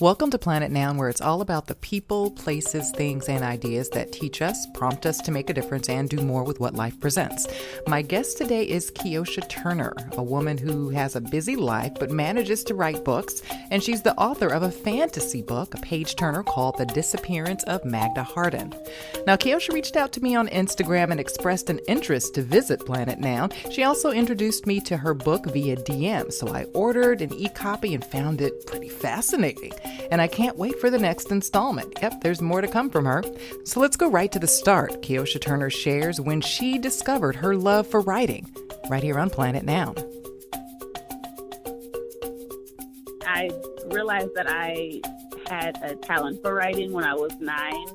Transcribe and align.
Welcome 0.00 0.32
to 0.32 0.38
Planet 0.38 0.72
Noun, 0.72 0.96
where 0.96 1.08
it's 1.08 1.20
all 1.20 1.40
about 1.40 1.68
the 1.68 1.76
people, 1.76 2.32
places, 2.32 2.90
things, 2.90 3.28
and 3.28 3.44
ideas 3.44 3.88
that 3.90 4.10
teach 4.10 4.42
us, 4.42 4.66
prompt 4.74 5.06
us 5.06 5.18
to 5.18 5.30
make 5.30 5.48
a 5.48 5.54
difference, 5.54 5.88
and 5.88 6.08
do 6.08 6.16
more 6.16 6.42
with 6.42 6.58
what 6.58 6.74
life 6.74 6.98
presents. 6.98 7.46
My 7.86 8.02
guest 8.02 8.36
today 8.36 8.64
is 8.68 8.90
Keyosha 8.90 9.48
Turner, 9.48 9.94
a 10.14 10.22
woman 10.22 10.58
who 10.58 10.88
has 10.88 11.14
a 11.14 11.20
busy 11.20 11.54
life 11.54 11.92
but 12.00 12.10
manages 12.10 12.64
to 12.64 12.74
write 12.74 13.04
books, 13.04 13.40
and 13.70 13.80
she's 13.80 14.02
the 14.02 14.16
author 14.16 14.48
of 14.48 14.64
a 14.64 14.70
fantasy 14.72 15.42
book, 15.42 15.74
a 15.74 15.78
page 15.78 16.16
turner 16.16 16.42
called 16.42 16.76
The 16.76 16.86
Disappearance 16.86 17.62
of 17.62 17.84
Magda 17.84 18.24
Hardin. 18.24 18.74
Now, 19.28 19.36
Keyosha 19.36 19.72
reached 19.72 19.94
out 19.94 20.10
to 20.14 20.20
me 20.20 20.34
on 20.34 20.48
Instagram 20.48 21.12
and 21.12 21.20
expressed 21.20 21.70
an 21.70 21.78
interest 21.86 22.34
to 22.34 22.42
visit 22.42 22.84
Planet 22.84 23.20
Noun. 23.20 23.52
She 23.70 23.84
also 23.84 24.10
introduced 24.10 24.66
me 24.66 24.80
to 24.80 24.96
her 24.96 25.14
book 25.14 25.46
via 25.52 25.76
DM, 25.76 26.32
so 26.32 26.48
I 26.48 26.64
ordered 26.74 27.22
an 27.22 27.32
e 27.32 27.48
copy 27.48 27.94
and 27.94 28.04
found 28.04 28.40
it 28.40 28.66
pretty 28.66 28.88
fascinating 28.88 29.72
and 30.10 30.20
I 30.20 30.26
can't 30.26 30.56
wait 30.56 30.78
for 30.80 30.90
the 30.90 30.98
next 30.98 31.30
installment. 31.30 31.94
Yep, 32.00 32.20
there's 32.22 32.40
more 32.40 32.60
to 32.60 32.68
come 32.68 32.90
from 32.90 33.04
her. 33.04 33.22
So 33.64 33.80
let's 33.80 33.96
go 33.96 34.10
right 34.10 34.30
to 34.32 34.38
the 34.38 34.46
start. 34.46 35.02
Keyosha 35.02 35.40
Turner 35.40 35.70
shares 35.70 36.20
when 36.20 36.40
she 36.40 36.78
discovered 36.78 37.36
her 37.36 37.56
love 37.56 37.86
for 37.86 38.00
writing, 38.00 38.50
right 38.88 39.02
here 39.02 39.18
on 39.18 39.30
Planet 39.30 39.64
Noun. 39.64 39.94
I 43.26 43.50
realized 43.86 44.34
that 44.34 44.46
I 44.48 45.00
had 45.48 45.78
a 45.82 45.94
talent 45.96 46.42
for 46.42 46.54
writing 46.54 46.92
when 46.92 47.04
I 47.04 47.14
was 47.14 47.32
nine. 47.40 47.86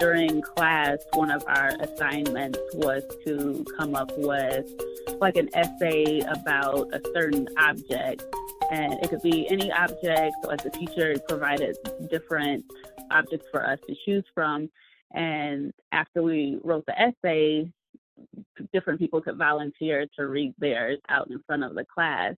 During 0.00 0.42
class, 0.42 0.98
one 1.12 1.30
of 1.30 1.44
our 1.46 1.70
assignments 1.80 2.58
was 2.74 3.02
to 3.24 3.64
come 3.76 3.94
up 3.94 4.10
with 4.16 4.68
like 5.20 5.36
an 5.36 5.48
essay 5.54 6.20
about 6.20 6.92
a 6.92 7.00
certain 7.14 7.48
object 7.58 8.24
and 8.72 8.94
it 8.94 9.10
could 9.10 9.22
be 9.22 9.46
any 9.48 9.70
object. 9.70 10.34
Like 10.44 10.62
the 10.62 10.70
teacher 10.70 11.14
provided 11.28 11.76
different 12.10 12.64
objects 13.10 13.46
for 13.52 13.64
us 13.64 13.78
to 13.86 13.94
choose 14.04 14.24
from. 14.34 14.70
And 15.12 15.72
after 15.92 16.22
we 16.22 16.58
wrote 16.64 16.86
the 16.86 16.98
essay, 16.98 17.70
different 18.72 18.98
people 18.98 19.20
could 19.20 19.36
volunteer 19.36 20.06
to 20.16 20.26
read 20.26 20.54
theirs 20.58 20.98
out 21.10 21.30
in 21.30 21.42
front 21.46 21.64
of 21.64 21.74
the 21.74 21.84
class. 21.84 22.34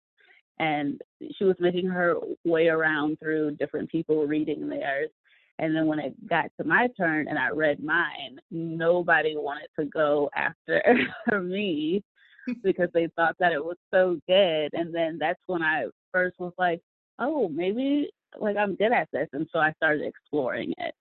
And 0.59 1.01
she 1.37 1.45
was 1.45 1.57
making 1.59 1.87
her 1.87 2.17
way 2.45 2.69
around 2.69 3.19
through 3.19 3.57
different 3.57 3.91
people 3.91 4.27
reading 4.27 4.69
theirs. 4.69 5.11
And 5.59 5.75
then 5.75 5.87
when 5.87 5.99
it 5.99 6.29
got 6.29 6.47
to 6.59 6.67
my 6.67 6.89
turn 6.97 7.29
and 7.29 7.39
I 7.39 7.51
read 7.51 7.83
mine, 7.83 8.39
nobody 8.51 9.37
wanted 9.37 9.69
to 9.79 9.87
go 9.87 10.31
after 10.35 10.83
me 11.41 12.03
because 12.63 12.89
they 12.93 13.09
thought 13.17 13.37
that 13.39 13.53
it 13.53 13.65
was 13.65 13.77
so 13.93 14.19
good. 14.27 14.71
And 14.73 14.95
then 14.95 15.19
that's 15.19 15.41
when 15.47 15.63
I 15.63 15.87
first 16.13 16.39
was 16.39 16.53
like, 16.59 16.81
oh, 17.19 17.49
maybe 17.49 18.11
like 18.41 18.57
I'm 18.57 18.75
good 18.75 18.93
at 18.93 19.09
this. 19.13 19.29
And 19.33 19.47
so 19.53 19.59
I 19.59 19.73
started 19.73 20.07
exploring 20.07 20.75
it. 20.79 20.95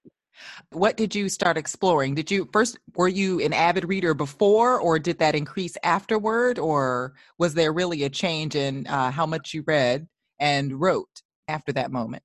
What 0.71 0.97
did 0.97 1.15
you 1.15 1.29
start 1.29 1.57
exploring? 1.57 2.15
Did 2.15 2.31
you 2.31 2.49
first 2.51 2.77
were 2.95 3.07
you 3.07 3.39
an 3.41 3.53
avid 3.53 3.85
reader 3.85 4.13
before, 4.13 4.79
or 4.79 4.99
did 4.99 5.19
that 5.19 5.35
increase 5.35 5.77
afterward, 5.83 6.59
or 6.59 7.13
was 7.37 7.53
there 7.53 7.73
really 7.73 8.03
a 8.03 8.09
change 8.09 8.55
in 8.55 8.87
uh, 8.87 9.11
how 9.11 9.25
much 9.25 9.53
you 9.53 9.63
read 9.65 10.07
and 10.39 10.79
wrote 10.79 11.21
after 11.47 11.71
that 11.73 11.91
moment? 11.91 12.23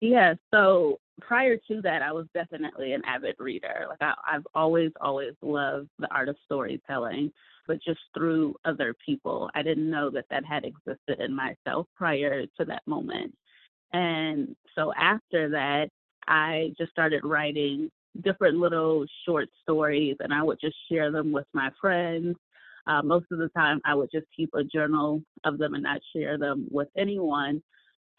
Yeah, 0.00 0.34
so 0.52 0.98
prior 1.20 1.58
to 1.68 1.82
that, 1.82 2.02
I 2.02 2.12
was 2.12 2.26
definitely 2.32 2.94
an 2.94 3.02
avid 3.04 3.36
reader. 3.38 3.86
Like 3.88 4.00
I, 4.00 4.14
I've 4.26 4.46
always, 4.54 4.92
always 5.00 5.34
loved 5.42 5.88
the 5.98 6.08
art 6.10 6.30
of 6.30 6.36
storytelling 6.46 7.32
but 7.70 7.78
just 7.84 8.00
through 8.14 8.52
other 8.64 8.96
people. 9.06 9.48
I 9.54 9.62
didn't 9.62 9.88
know 9.88 10.10
that 10.10 10.24
that 10.28 10.44
had 10.44 10.64
existed 10.64 11.20
in 11.20 11.32
myself 11.32 11.86
prior 11.94 12.44
to 12.58 12.64
that 12.64 12.82
moment. 12.84 13.32
And 13.92 14.56
so 14.74 14.92
after 14.98 15.50
that, 15.50 15.88
I 16.30 16.72
just 16.78 16.92
started 16.92 17.24
writing 17.24 17.90
different 18.22 18.56
little 18.58 19.04
short 19.26 19.48
stories 19.62 20.16
and 20.20 20.32
I 20.32 20.42
would 20.42 20.58
just 20.60 20.76
share 20.90 21.10
them 21.10 21.32
with 21.32 21.46
my 21.52 21.70
friends. 21.80 22.36
Uh, 22.86 23.02
most 23.02 23.26
of 23.30 23.38
the 23.38 23.48
time, 23.48 23.80
I 23.84 23.94
would 23.94 24.10
just 24.12 24.26
keep 24.34 24.50
a 24.54 24.64
journal 24.64 25.22
of 25.44 25.58
them 25.58 25.74
and 25.74 25.82
not 25.82 26.00
share 26.14 26.38
them 26.38 26.66
with 26.70 26.88
anyone. 26.96 27.62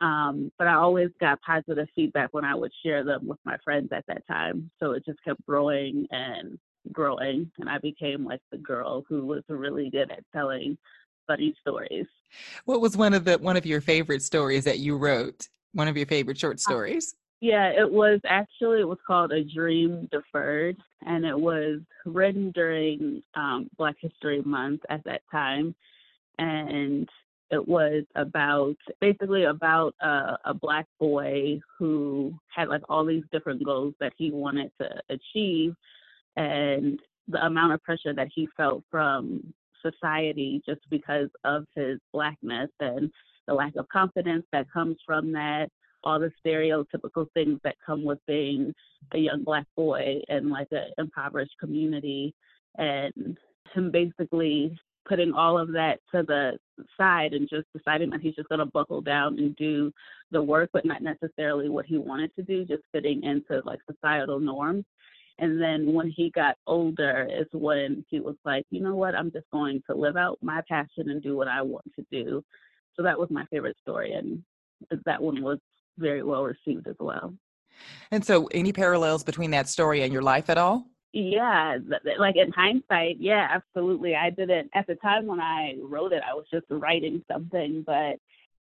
Um, 0.01 0.51
but 0.57 0.67
I 0.67 0.73
always 0.73 1.09
got 1.19 1.41
positive 1.41 1.87
feedback 1.95 2.29
when 2.31 2.45
I 2.45 2.53
would 2.53 2.71
share 2.83 3.03
them 3.03 3.27
with 3.27 3.39
my 3.45 3.57
friends 3.63 3.89
at 3.91 4.05
that 4.07 4.25
time. 4.27 4.69
So 4.81 4.91
it 4.91 5.05
just 5.05 5.23
kept 5.23 5.45
growing 5.45 6.07
and 6.11 6.59
growing 6.91 7.49
and 7.59 7.69
I 7.69 7.77
became 7.77 8.25
like 8.25 8.41
the 8.51 8.57
girl 8.57 9.05
who 9.07 9.25
was 9.25 9.43
really 9.47 9.89
good 9.89 10.11
at 10.11 10.23
telling 10.33 10.77
funny 11.27 11.55
stories. 11.61 12.07
What 12.65 12.81
was 12.81 12.97
one 12.97 13.13
of 13.13 13.23
the 13.25 13.37
one 13.37 13.57
of 13.57 13.65
your 13.65 13.81
favorite 13.81 14.23
stories 14.23 14.65
that 14.65 14.79
you 14.79 14.97
wrote? 14.97 15.47
One 15.73 15.87
of 15.87 15.95
your 15.95 16.07
favorite 16.07 16.37
short 16.37 16.55
uh, 16.55 16.59
stories? 16.59 17.15
Yeah, 17.41 17.69
it 17.69 17.91
was 17.91 18.19
actually 18.25 18.81
it 18.81 18.87
was 18.87 18.99
called 19.05 19.31
A 19.31 19.43
Dream 19.43 20.07
Deferred 20.11 20.77
and 21.05 21.25
it 21.25 21.37
was 21.37 21.79
written 22.05 22.51
during 22.51 23.23
um, 23.33 23.67
Black 23.77 23.95
History 23.99 24.43
Month 24.43 24.81
at 24.89 25.03
that 25.05 25.21
time. 25.31 25.73
And 26.37 27.09
it 27.49 27.67
was 27.67 28.03
about 28.15 28.75
basically 29.01 29.45
about 29.45 29.95
a, 30.01 30.37
a 30.45 30.53
black 30.53 30.85
boy 30.99 31.59
who 31.77 32.33
had 32.55 32.69
like 32.69 32.83
all 32.87 33.03
these 33.05 33.23
different 33.31 33.63
goals 33.65 33.95
that 33.99 34.13
he 34.17 34.31
wanted 34.31 34.71
to 34.79 34.89
achieve 35.09 35.75
and 36.37 36.99
the 37.27 37.43
amount 37.45 37.73
of 37.73 37.83
pressure 37.83 38.13
that 38.13 38.29
he 38.33 38.47
felt 38.55 38.83
from 38.91 39.53
society 39.81 40.61
just 40.65 40.81
because 40.91 41.29
of 41.43 41.65
his 41.75 41.99
blackness 42.13 42.69
and 42.79 43.11
the 43.47 43.53
lack 43.53 43.75
of 43.75 43.89
confidence 43.89 44.45
that 44.51 44.71
comes 44.71 44.97
from 45.05 45.31
that, 45.31 45.69
all 46.03 46.19
the 46.19 46.31
stereotypical 46.45 47.27
things 47.33 47.59
that 47.63 47.75
come 47.85 48.03
with 48.03 48.19
being 48.27 48.73
a 49.13 49.17
young 49.17 49.43
black 49.43 49.65
boy 49.75 50.21
in 50.29 50.49
like 50.49 50.67
an 50.71 50.91
impoverished 50.97 51.55
community, 51.59 52.33
and 52.77 53.37
him 53.73 53.91
basically 53.91 54.77
putting 55.07 55.33
all 55.33 55.57
of 55.57 55.71
that 55.71 55.99
to 56.13 56.23
the 56.23 56.57
side 56.97 57.33
and 57.33 57.49
just 57.49 57.65
deciding 57.75 58.09
that 58.09 58.21
he's 58.21 58.35
just 58.35 58.49
going 58.49 58.59
to 58.59 58.65
buckle 58.65 59.01
down 59.01 59.37
and 59.39 59.55
do 59.55 59.91
the 60.31 60.41
work, 60.41 60.69
but 60.73 60.85
not 60.85 61.01
necessarily 61.01 61.69
what 61.69 61.85
he 61.85 61.97
wanted 61.97 62.33
to 62.35 62.43
do, 62.43 62.65
just 62.65 62.83
fitting 62.91 63.23
into 63.23 63.61
like 63.65 63.79
societal 63.91 64.39
norms. 64.39 64.85
And 65.39 65.59
then 65.59 65.91
when 65.93 66.09
he 66.09 66.29
got 66.29 66.55
older 66.67 67.27
is 67.31 67.47
when 67.51 68.05
he 68.09 68.19
was 68.19 68.35
like, 68.45 68.65
you 68.69 68.79
know 68.79 68.95
what, 68.95 69.15
I'm 69.15 69.31
just 69.31 69.49
going 69.51 69.81
to 69.89 69.95
live 69.95 70.17
out 70.17 70.37
my 70.41 70.61
passion 70.69 71.09
and 71.09 71.21
do 71.21 71.35
what 71.35 71.47
I 71.47 71.63
want 71.63 71.85
to 71.95 72.05
do. 72.11 72.43
So 72.95 73.01
that 73.01 73.17
was 73.17 73.29
my 73.31 73.45
favorite 73.45 73.77
story. 73.81 74.13
And 74.13 74.43
that 75.05 75.21
one 75.21 75.41
was 75.41 75.57
very 75.97 76.23
well 76.23 76.43
received 76.43 76.87
as 76.87 76.95
well. 76.99 77.33
And 78.11 78.23
so, 78.23 78.45
any 78.47 78.73
parallels 78.73 79.23
between 79.23 79.51
that 79.51 79.69
story 79.69 80.01
and 80.01 80.13
your 80.13 80.21
life 80.21 80.49
at 80.49 80.57
all? 80.57 80.85
Yeah, 81.13 81.77
like 82.17 82.37
in 82.37 82.51
hindsight, 82.51 83.17
yeah, 83.19 83.47
absolutely. 83.51 84.15
I 84.15 84.29
didn't, 84.29 84.69
at 84.73 84.87
the 84.87 84.95
time 84.95 85.27
when 85.27 85.41
I 85.41 85.75
wrote 85.81 86.13
it, 86.13 86.23
I 86.29 86.33
was 86.33 86.45
just 86.51 86.65
writing 86.69 87.21
something, 87.29 87.83
but 87.85 88.15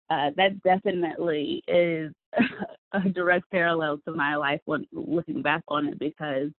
uh, 0.08 0.30
that 0.36 0.62
definitely 0.62 1.62
is 1.68 2.12
a 2.92 3.00
direct 3.10 3.50
parallel 3.50 3.98
to 4.06 4.14
my 4.14 4.36
life 4.36 4.60
when 4.64 4.86
looking 4.92 5.42
back 5.42 5.62
on 5.68 5.88
it 5.88 5.98
because 5.98 6.50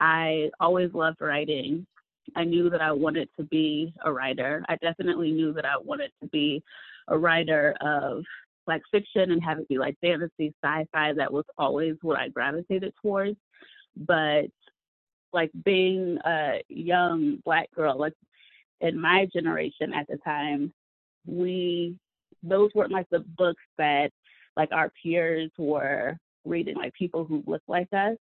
I 0.00 0.50
always 0.60 0.94
loved 0.94 1.20
writing. 1.20 1.86
I 2.34 2.44
knew 2.44 2.70
that 2.70 2.80
I 2.80 2.92
wanted 2.92 3.28
to 3.38 3.44
be 3.44 3.92
a 4.04 4.12
writer. 4.12 4.64
I 4.68 4.76
definitely 4.76 5.32
knew 5.32 5.52
that 5.54 5.66
I 5.66 5.76
wanted 5.82 6.10
to 6.22 6.28
be 6.28 6.62
a 7.08 7.18
writer 7.18 7.74
of 7.82 8.24
like 8.68 8.82
fiction 8.92 9.32
and 9.32 9.42
have 9.42 9.58
it 9.58 9.68
be 9.68 9.78
like 9.78 9.96
fantasy, 10.00 10.54
sci-fi. 10.62 11.14
That 11.14 11.32
was 11.32 11.44
always 11.56 11.96
what 12.02 12.18
I 12.18 12.28
gravitated 12.28 12.92
towards. 13.02 13.38
But 13.96 14.46
like 15.32 15.50
being 15.64 16.18
a 16.24 16.62
young 16.68 17.42
black 17.44 17.68
girl, 17.74 17.98
like 17.98 18.12
in 18.80 19.00
my 19.00 19.26
generation 19.32 19.92
at 19.92 20.06
the 20.06 20.18
time, 20.18 20.72
we 21.26 21.96
those 22.42 22.70
weren't 22.74 22.92
like 22.92 23.08
the 23.10 23.24
books 23.36 23.62
that 23.78 24.10
like 24.56 24.70
our 24.70 24.92
peers 25.02 25.50
were 25.58 26.16
reading, 26.44 26.76
like 26.76 26.92
people 26.94 27.24
who 27.24 27.42
looked 27.46 27.68
like 27.68 27.88
us. 27.92 28.16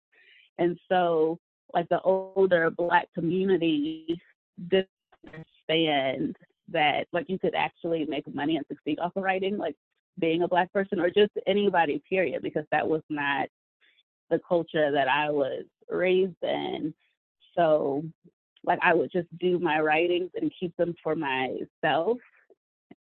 And 0.59 0.79
so 0.91 1.38
like 1.73 1.88
the 1.88 2.00
older 2.03 2.71
black 2.71 3.09
community 3.15 4.21
didn't 4.69 4.88
understand 5.25 6.37
that 6.69 7.06
like 7.12 7.29
you 7.29 7.38
could 7.38 7.55
actually 7.55 8.05
make 8.06 8.33
money 8.35 8.56
and 8.56 8.67
succeed 8.69 8.99
off 8.99 9.17
of 9.17 9.23
writing, 9.23 9.56
like 9.56 9.77
being 10.19 10.43
a 10.43 10.49
black 10.49 10.73
person 10.73 11.00
or 11.00 11.09
just 11.09 11.32
anybody, 11.47 12.03
period, 12.09 12.43
because 12.43 12.64
that 12.70 12.87
was 12.87 13.03
not 13.09 13.49
the 14.31 14.41
culture 14.47 14.91
that 14.93 15.09
I 15.09 15.31
was 15.31 15.64
raised 15.88 16.43
in. 16.43 16.94
So 17.56 18.05
like 18.64 18.79
I 18.82 18.94
would 18.94 19.11
just 19.12 19.29
do 19.38 19.59
my 19.59 19.81
writings 19.81 20.31
and 20.41 20.53
keep 20.59 20.76
them 20.76 20.94
for 21.03 21.14
myself, 21.14 22.19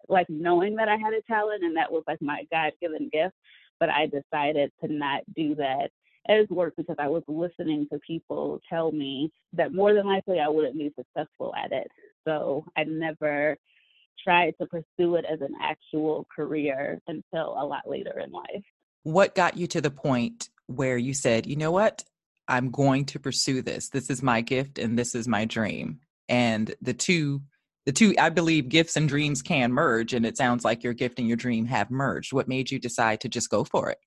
like 0.09 0.29
knowing 0.29 0.75
that 0.77 0.89
I 0.89 0.97
had 0.97 1.13
a 1.13 1.23
talent 1.23 1.63
and 1.63 1.77
that 1.77 1.91
was 1.91 2.03
like 2.07 2.21
my 2.23 2.45
God 2.51 2.73
given 2.81 3.11
gift. 3.13 3.35
But 3.79 3.89
I 3.91 4.07
decided 4.07 4.73
to 4.85 4.93
not 4.93 5.23
do 5.35 5.55
that 5.55 5.91
as 6.29 6.47
work 6.51 6.75
because 6.77 6.97
I 6.99 7.09
was 7.09 7.23
listening 7.29 7.87
to 7.91 7.99
people 8.01 8.61
tell 8.69 8.93
me 8.93 9.33
that 9.55 9.73
more 9.73 9.95
than 9.95 10.07
likely 10.07 10.39
I 10.39 10.49
wouldn't 10.49 10.77
be 10.77 10.93
successful 10.97 11.55
at 11.57 11.73
it. 11.73 11.89
So 12.27 12.65
I 12.77 12.85
never 12.85 13.57
tried 14.23 14.55
to 14.61 14.67
pursue 14.67 15.17
it 15.17 15.25
as 15.31 15.41
an 15.41 15.55
actual 15.63 16.27
career 16.35 17.01
until 17.07 17.57
a 17.59 17.65
lot 17.65 17.89
later 17.89 18.19
in 18.21 18.31
life. 18.33 18.65
what 19.03 19.35
got 19.35 19.57
you 19.57 19.67
to 19.67 19.81
the 19.81 19.91
point 19.91 20.51
where 20.67 20.99
you 20.99 21.15
said, 21.15 21.47
you 21.47 21.57
know 21.57 21.71
what? 21.71 22.05
I'm 22.49 22.71
going 22.71 23.05
to 23.07 23.21
pursue 23.21 23.63
this. 23.63 23.89
This 23.89 24.11
is 24.11 24.23
my 24.23 24.41
gift 24.41 24.79
and 24.79 24.99
this 24.99 25.15
is 25.15 25.29
my 25.29 25.45
dream. 25.45 26.01
And 26.29 26.75
the 26.83 26.95
two 26.95 27.43
the 27.87 27.93
two 27.93 28.15
I 28.19 28.29
believe 28.29 28.69
gifts 28.69 28.97
and 28.97 29.09
dreams 29.09 29.41
can 29.41 29.73
merge 29.73 30.13
and 30.13 30.27
it 30.27 30.37
sounds 30.37 30.65
like 30.65 30.85
your 30.85 30.93
gift 30.93 31.19
and 31.19 31.27
your 31.27 31.37
dream 31.37 31.65
have 31.67 31.91
merged. 31.91 32.33
What 32.33 32.49
made 32.49 32.71
you 32.71 32.79
decide 32.79 33.21
to 33.21 33.29
just 33.29 33.51
go 33.51 33.65
for 33.65 33.91
it? 33.91 33.99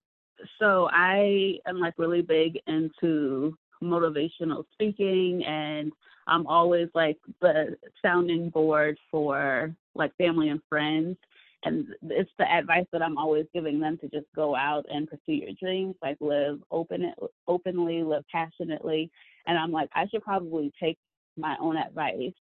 So 0.59 0.89
I 0.91 1.57
am 1.67 1.79
like 1.79 1.95
really 1.97 2.21
big 2.21 2.59
into 2.67 3.57
motivational 3.81 4.63
speaking 4.73 5.43
and 5.45 5.91
I'm 6.27 6.45
always 6.47 6.89
like 6.93 7.17
the 7.41 7.75
sounding 8.01 8.49
board 8.49 8.97
for 9.09 9.75
like 9.95 10.15
family 10.17 10.49
and 10.49 10.61
friends 10.69 11.17
and 11.65 11.87
it's 12.09 12.31
the 12.37 12.51
advice 12.51 12.85
that 12.91 13.01
I'm 13.01 13.17
always 13.17 13.45
giving 13.53 13.79
them 13.79 13.97
to 13.99 14.09
just 14.09 14.25
go 14.35 14.55
out 14.55 14.85
and 14.89 15.07
pursue 15.07 15.33
your 15.33 15.51
dreams, 15.59 15.95
like 16.01 16.17
live 16.19 16.59
open 16.71 17.13
openly, 17.47 18.03
live 18.03 18.23
passionately. 18.31 19.09
And 19.47 19.57
I'm 19.57 19.71
like, 19.71 19.89
I 19.95 20.07
should 20.07 20.23
probably 20.23 20.71
take 20.81 20.97
my 21.37 21.55
own 21.61 21.77
advice. 21.77 22.33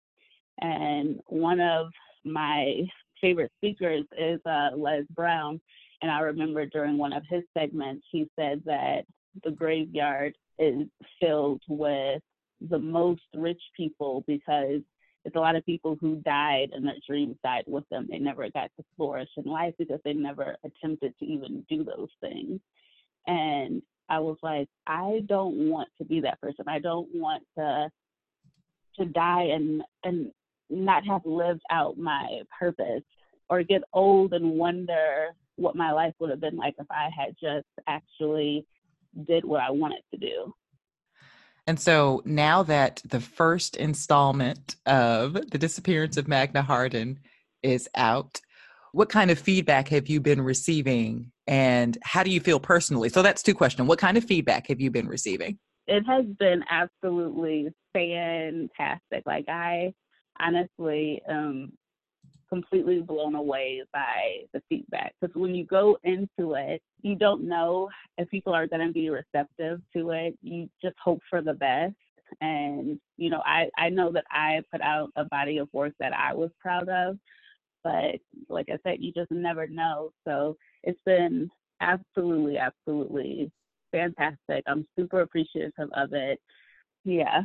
And 0.59 1.19
one 1.27 1.59
of 1.59 1.87
my 2.25 2.81
favorite 3.19 3.51
speakers 3.57 4.05
is 4.17 4.39
uh, 4.45 4.69
Les 4.75 5.03
Brown. 5.11 5.61
And 6.01 6.09
I 6.09 6.21
remember 6.21 6.65
during 6.65 6.97
one 6.97 7.13
of 7.13 7.23
his 7.29 7.43
segments, 7.55 8.05
he 8.11 8.27
said 8.39 8.63
that 8.65 9.03
the 9.43 9.51
graveyard 9.51 10.35
is 10.57 10.87
filled 11.19 11.61
with 11.67 12.21
the 12.69 12.79
most 12.79 13.21
rich 13.35 13.61
people 13.77 14.23
because 14.27 14.81
it's 15.23 15.35
a 15.35 15.39
lot 15.39 15.55
of 15.55 15.65
people 15.65 15.97
who 15.99 16.15
died 16.17 16.69
and 16.73 16.85
their 16.85 16.95
dreams 17.07 17.35
died 17.43 17.65
with 17.67 17.87
them. 17.89 18.07
They 18.09 18.17
never 18.17 18.49
got 18.49 18.71
to 18.77 18.85
flourish 18.97 19.29
in 19.37 19.43
life 19.43 19.73
because 19.77 19.99
they 20.03 20.13
never 20.13 20.55
attempted 20.63 21.13
to 21.19 21.25
even 21.25 21.65
do 21.69 21.83
those 21.83 22.09
things. 22.19 22.59
And 23.27 23.81
I 24.09 24.19
was 24.19 24.37
like, 24.41 24.67
I 24.87 25.21
don't 25.27 25.69
want 25.69 25.89
to 25.99 26.05
be 26.05 26.21
that 26.21 26.41
person. 26.41 26.65
I 26.67 26.79
don't 26.79 27.07
want 27.13 27.43
to 27.57 27.89
to 28.99 29.05
die 29.05 29.43
and 29.43 29.83
and 30.03 30.31
not 30.69 31.05
have 31.05 31.25
lived 31.25 31.61
out 31.71 31.97
my 31.97 32.41
purpose 32.57 33.03
or 33.49 33.63
get 33.63 33.83
old 33.93 34.33
and 34.33 34.51
wonder 34.51 35.27
what 35.55 35.75
my 35.75 35.91
life 35.91 36.13
would 36.19 36.29
have 36.29 36.41
been 36.41 36.57
like 36.57 36.75
if 36.79 36.87
I 36.89 37.09
had 37.15 37.35
just 37.39 37.67
actually 37.87 38.65
did 39.27 39.45
what 39.45 39.61
I 39.61 39.69
wanted 39.69 40.01
to 40.11 40.17
do. 40.17 40.53
And 41.71 41.79
so 41.79 42.21
now 42.25 42.63
that 42.63 43.01
the 43.05 43.21
first 43.21 43.77
installment 43.77 44.75
of 44.85 45.35
The 45.51 45.57
Disappearance 45.57 46.17
of 46.17 46.27
Magda 46.27 46.61
Hardin 46.61 47.17
is 47.63 47.87
out, 47.95 48.41
what 48.91 49.07
kind 49.07 49.31
of 49.31 49.39
feedback 49.39 49.87
have 49.87 50.09
you 50.09 50.19
been 50.19 50.41
receiving 50.41 51.31
and 51.47 51.97
how 52.03 52.23
do 52.23 52.29
you 52.29 52.41
feel 52.41 52.59
personally? 52.59 53.07
So 53.07 53.21
that's 53.21 53.41
two 53.41 53.53
questions. 53.53 53.87
What 53.87 53.99
kind 53.99 54.17
of 54.17 54.25
feedback 54.25 54.67
have 54.67 54.81
you 54.81 54.91
been 54.91 55.07
receiving? 55.07 55.59
It 55.87 56.03
has 56.07 56.25
been 56.37 56.61
absolutely 56.69 57.69
fantastic. 57.93 59.23
Like 59.25 59.47
I 59.47 59.93
honestly 60.41 61.21
um 61.29 61.71
completely 62.51 63.01
blown 63.01 63.35
away 63.35 63.81
by 63.93 64.39
the 64.53 64.61
feedback 64.67 65.13
because 65.19 65.33
when 65.35 65.55
you 65.55 65.65
go 65.65 65.97
into 66.03 66.53
it, 66.53 66.81
you 67.01 67.15
don't 67.15 67.47
know 67.47 67.89
if 68.17 68.29
people 68.29 68.53
are 68.53 68.67
going 68.67 68.85
to 68.85 68.93
be 68.93 69.09
receptive 69.09 69.79
to 69.95 70.11
it. 70.11 70.37
You 70.41 70.69
just 70.81 70.95
hope 71.03 71.21
for 71.29 71.41
the 71.41 71.53
best. 71.53 71.95
And, 72.41 72.99
you 73.17 73.29
know, 73.29 73.41
I, 73.45 73.69
I 73.77 73.89
know 73.89 74.11
that 74.11 74.25
I 74.31 74.61
put 74.71 74.81
out 74.81 75.11
a 75.15 75.25
body 75.25 75.57
of 75.57 75.69
work 75.73 75.93
that 75.99 76.13
I 76.13 76.33
was 76.33 76.49
proud 76.59 76.89
of, 76.89 77.17
but 77.83 78.15
like 78.49 78.67
I 78.69 78.77
said, 78.83 78.97
you 78.99 79.11
just 79.11 79.31
never 79.31 79.67
know. 79.67 80.11
So 80.27 80.57
it's 80.83 80.99
been 81.05 81.49
absolutely, 81.81 82.57
absolutely 82.57 83.51
fantastic. 83.91 84.63
I'm 84.67 84.87
super 84.97 85.21
appreciative 85.21 85.71
of 85.93 86.13
it. 86.13 86.39
Yeah. 87.03 87.41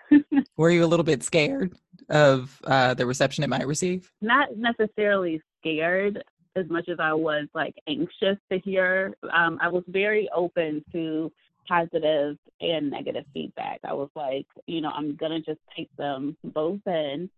Were 0.56 0.70
you 0.70 0.84
a 0.84 0.86
little 0.86 1.04
bit 1.04 1.22
scared 1.22 1.74
of 2.08 2.60
uh, 2.64 2.94
the 2.94 3.06
reception 3.06 3.44
it 3.44 3.50
might 3.50 3.66
receive? 3.66 4.12
Not 4.20 4.56
necessarily 4.56 5.42
scared 5.60 6.22
as 6.56 6.68
much 6.68 6.88
as 6.88 6.98
I 7.00 7.12
was 7.12 7.46
like 7.54 7.74
anxious 7.86 8.38
to 8.50 8.58
hear. 8.58 9.14
Um, 9.32 9.58
I 9.60 9.68
was 9.68 9.84
very 9.88 10.28
open 10.34 10.84
to 10.92 11.32
positive 11.68 12.36
and 12.60 12.90
negative 12.90 13.24
feedback. 13.32 13.80
I 13.84 13.92
was 13.92 14.10
like, 14.14 14.46
you 14.66 14.80
know, 14.80 14.90
I'm 14.90 15.14
gonna 15.16 15.40
just 15.40 15.60
take 15.76 15.94
them 15.96 16.36
both 16.42 16.80
in. 16.86 17.30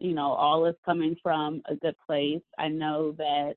You 0.00 0.14
know, 0.14 0.32
all 0.32 0.64
is 0.66 0.76
coming 0.84 1.16
from 1.22 1.62
a 1.68 1.74
good 1.74 1.96
place. 2.06 2.42
I 2.58 2.68
know 2.68 3.12
that 3.18 3.54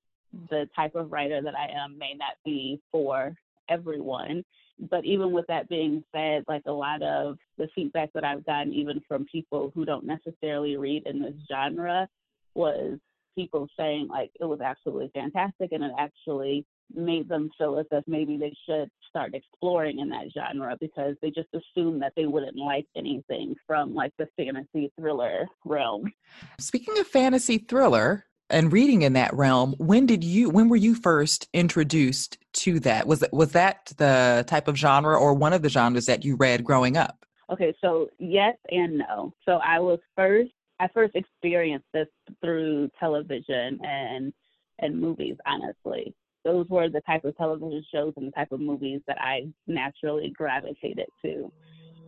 the 0.49 0.67
type 0.75 0.95
of 0.95 1.11
writer 1.11 1.41
that 1.41 1.55
I 1.55 1.67
am 1.83 1.97
may 1.97 2.13
not 2.17 2.33
be 2.43 2.81
for 2.91 3.35
everyone. 3.69 4.43
But 4.79 5.05
even 5.05 5.31
with 5.31 5.47
that 5.47 5.69
being 5.69 6.03
said, 6.13 6.43
like 6.47 6.63
a 6.65 6.71
lot 6.71 7.01
of 7.01 7.37
the 7.57 7.67
feedback 7.73 8.11
that 8.13 8.25
I've 8.25 8.45
gotten, 8.45 8.73
even 8.73 9.01
from 9.07 9.25
people 9.31 9.71
who 9.73 9.85
don't 9.85 10.05
necessarily 10.05 10.75
read 10.77 11.07
in 11.07 11.21
this 11.21 11.35
genre, 11.49 12.07
was 12.55 12.99
people 13.35 13.67
saying 13.77 14.07
like 14.07 14.31
it 14.39 14.45
was 14.45 14.61
absolutely 14.61 15.11
fantastic 15.13 15.71
and 15.71 15.83
it 15.83 15.91
actually 15.99 16.65
made 16.93 17.27
them 17.27 17.49
feel 17.57 17.77
as 17.79 17.85
if 17.91 18.03
maybe 18.07 18.37
they 18.37 18.53
should 18.65 18.89
start 19.09 19.33
exploring 19.33 19.99
in 19.99 20.09
that 20.09 20.27
genre 20.33 20.77
because 20.79 21.15
they 21.21 21.29
just 21.29 21.49
assumed 21.53 22.01
that 22.01 22.13
they 22.15 22.25
wouldn't 22.25 22.55
like 22.55 22.85
anything 22.95 23.55
from 23.65 23.93
like 23.93 24.13
the 24.17 24.27
fantasy 24.37 24.91
thriller 24.99 25.47
realm. 25.65 26.11
Speaking 26.59 26.97
of 26.99 27.07
fantasy 27.07 27.57
thriller, 27.57 28.25
and 28.49 28.71
reading 28.71 29.01
in 29.01 29.13
that 29.13 29.33
realm 29.33 29.73
when 29.77 30.05
did 30.05 30.23
you 30.23 30.49
when 30.49 30.69
were 30.69 30.75
you 30.75 30.95
first 30.95 31.47
introduced 31.53 32.37
to 32.53 32.79
that? 32.81 33.07
Was 33.07 33.19
that 33.19 33.33
was 33.33 33.51
that 33.51 33.91
the 33.97 34.43
type 34.47 34.67
of 34.67 34.77
genre 34.77 35.17
or 35.17 35.33
one 35.33 35.53
of 35.53 35.61
the 35.61 35.69
genres 35.69 36.05
that 36.05 36.23
you 36.23 36.35
read 36.35 36.63
growing 36.63 36.97
up? 36.97 37.25
Okay 37.51 37.73
so 37.81 38.09
yes 38.19 38.55
and 38.69 38.97
no. 38.99 39.33
So 39.45 39.59
i 39.63 39.79
was 39.79 39.99
first 40.15 40.51
i 40.79 40.87
first 40.93 41.15
experienced 41.15 41.87
this 41.93 42.07
through 42.41 42.89
television 42.99 43.79
and 43.83 44.33
and 44.79 44.99
movies 44.99 45.37
honestly. 45.45 46.13
Those 46.43 46.67
were 46.69 46.89
the 46.89 47.01
type 47.01 47.25
of 47.25 47.35
television 47.37 47.83
shows 47.91 48.13
and 48.17 48.27
the 48.27 48.31
type 48.31 48.51
of 48.51 48.59
movies 48.59 49.01
that 49.07 49.17
i 49.19 49.47
naturally 49.67 50.31
gravitated 50.35 51.07
to. 51.23 51.51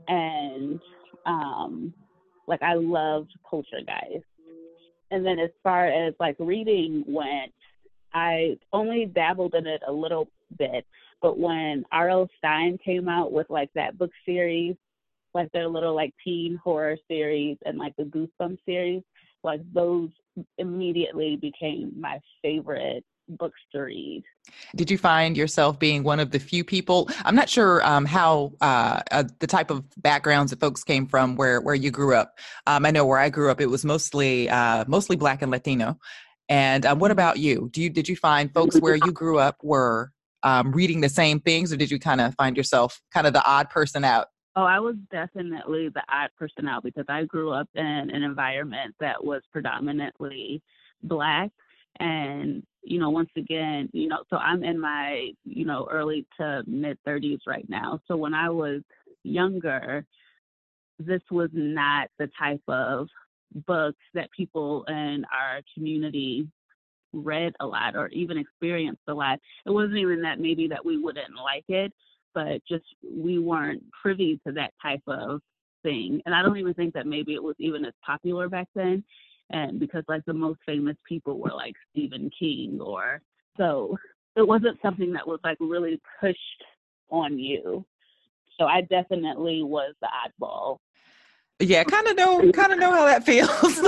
And 0.07 0.79
um 1.25 1.93
like 2.47 2.61
i 2.61 2.75
loved 2.75 3.31
Poltergeist 3.43 4.25
and 5.11 5.25
then 5.25 5.39
as 5.39 5.49
far 5.63 5.87
as 5.87 6.13
like 6.19 6.35
reading 6.39 7.03
went, 7.07 7.53
I 8.13 8.57
only 8.73 9.05
dabbled 9.05 9.53
in 9.55 9.67
it 9.67 9.81
a 9.87 9.91
little 9.91 10.29
bit. 10.57 10.85
But 11.21 11.39
when 11.39 11.83
R.L. 11.91 12.29
Stine 12.37 12.77
came 12.83 13.09
out 13.09 13.31
with 13.31 13.49
like 13.49 13.69
that 13.73 13.97
book 13.97 14.11
series, 14.25 14.75
like 15.33 15.51
their 15.51 15.67
little 15.67 15.95
like 15.95 16.13
teen 16.23 16.59
horror 16.63 16.97
series 17.07 17.57
and 17.65 17.77
like 17.77 17.95
the 17.95 18.03
Goosebumps 18.03 18.59
series, 18.65 19.03
like 19.43 19.61
those 19.73 20.09
immediately 20.57 21.35
became 21.35 21.93
my 21.99 22.19
favorite 22.41 23.03
books 23.29 23.59
to 23.71 23.81
read. 23.81 24.23
Did 24.75 24.89
you 24.89 24.97
find 24.97 25.35
yourself 25.35 25.79
being 25.79 26.03
one 26.03 26.19
of 26.19 26.31
the 26.31 26.39
few 26.39 26.63
people? 26.63 27.09
I'm 27.25 27.35
not 27.35 27.49
sure 27.49 27.85
um, 27.85 28.05
how 28.05 28.53
uh, 28.61 29.01
uh, 29.11 29.23
the 29.39 29.47
type 29.47 29.69
of 29.69 29.83
backgrounds 30.01 30.51
that 30.51 30.59
folks 30.59 30.83
came 30.83 31.05
from 31.07 31.35
where 31.35 31.61
where 31.61 31.75
you 31.75 31.91
grew 31.91 32.15
up. 32.15 32.37
Um, 32.65 32.85
I 32.85 32.91
know 32.91 33.05
where 33.05 33.19
I 33.19 33.29
grew 33.29 33.51
up, 33.51 33.61
it 33.61 33.67
was 33.67 33.83
mostly 33.85 34.49
uh, 34.49 34.85
mostly 34.87 35.15
Black 35.15 35.41
and 35.41 35.51
Latino. 35.51 35.97
And 36.49 36.85
um, 36.85 36.99
what 36.99 37.07
mm-hmm. 37.07 37.13
about 37.13 37.39
you? 37.39 37.69
Do 37.71 37.81
you 37.81 37.89
did 37.89 38.07
you 38.07 38.15
find 38.15 38.53
folks 38.53 38.79
where 38.79 38.95
you 38.95 39.11
grew 39.11 39.39
up 39.39 39.57
were 39.61 40.11
um, 40.43 40.71
reading 40.71 41.01
the 41.01 41.09
same 41.09 41.39
things, 41.39 41.73
or 41.73 41.77
did 41.77 41.91
you 41.91 41.99
kind 41.99 42.21
of 42.21 42.35
find 42.35 42.55
yourself 42.55 43.01
kind 43.13 43.27
of 43.27 43.33
the 43.33 43.45
odd 43.45 43.69
person 43.69 44.03
out? 44.03 44.27
Oh, 44.55 44.63
I 44.63 44.79
was 44.79 44.95
definitely 45.11 45.89
the 45.89 46.01
odd 46.11 46.29
person 46.37 46.67
out 46.67 46.83
because 46.83 47.05
I 47.09 47.25
grew 47.25 47.51
up 47.51 47.69
in 47.75 47.85
an 47.85 48.23
environment 48.23 48.95
that 48.99 49.23
was 49.23 49.43
predominantly 49.51 50.63
black 51.03 51.51
and 51.99 52.63
you 52.87 52.99
know 52.99 53.09
once 53.09 53.29
again 53.35 53.89
you 53.93 54.07
know 54.07 54.19
so 54.29 54.37
i'm 54.37 54.63
in 54.63 54.79
my 54.79 55.29
you 55.43 55.65
know 55.65 55.87
early 55.91 56.25
to 56.39 56.63
mid 56.67 56.97
30s 57.05 57.39
right 57.45 57.67
now. 57.69 57.99
So 58.07 58.15
when 58.15 58.33
i 58.33 58.49
was 58.49 58.81
younger 59.23 60.05
this 60.99 61.21
was 61.29 61.49
not 61.53 62.07
the 62.17 62.29
type 62.39 62.61
of 62.67 63.07
books 63.67 63.99
that 64.13 64.31
people 64.31 64.83
in 64.87 65.23
our 65.31 65.61
community 65.73 66.47
read 67.13 67.53
a 67.59 67.65
lot 67.65 67.95
or 67.95 68.07
even 68.09 68.37
experienced 68.37 69.01
a 69.07 69.13
lot. 69.13 69.39
It 69.65 69.69
wasn't 69.69 69.97
even 69.97 70.21
that 70.23 70.39
maybe 70.39 70.67
that 70.67 70.83
we 70.83 70.97
wouldn't 70.97 71.35
like 71.35 71.65
it 71.69 71.93
but 72.33 72.61
just 72.67 72.85
we 73.03 73.39
weren't 73.39 73.81
privy 73.99 74.39
to 74.45 74.53
that 74.53 74.71
type 74.79 75.01
of 75.07 75.41
thing. 75.83 76.21
And 76.25 76.33
i 76.35 76.41
don't 76.41 76.57
even 76.57 76.73
think 76.73 76.93
that 76.93 77.07
maybe 77.07 77.33
it 77.33 77.43
was 77.43 77.55
even 77.59 77.85
as 77.85 77.93
popular 78.05 78.49
back 78.49 78.67
then 78.75 79.03
and 79.49 79.79
because 79.79 80.03
like 80.07 80.23
the 80.25 80.33
most 80.33 80.59
famous 80.65 80.97
people 81.07 81.39
were 81.39 81.53
like 81.53 81.75
Stephen 81.91 82.29
King 82.37 82.79
or 82.81 83.21
so 83.57 83.97
it 84.37 84.47
wasn't 84.47 84.77
something 84.81 85.11
that 85.13 85.27
was 85.27 85.39
like 85.43 85.57
really 85.59 85.99
pushed 86.21 86.63
on 87.09 87.39
you. 87.39 87.85
So 88.59 88.65
I 88.65 88.81
definitely 88.81 89.63
was 89.63 89.93
the 90.01 90.07
oddball. 90.07 90.77
Yeah, 91.59 91.83
kind 91.85 92.07
of 92.07 92.15
know, 92.15 92.51
kind 92.51 92.71
of 92.71 92.79
know 92.79 92.91
how 92.91 93.05
that 93.05 93.25
feels, 93.25 93.81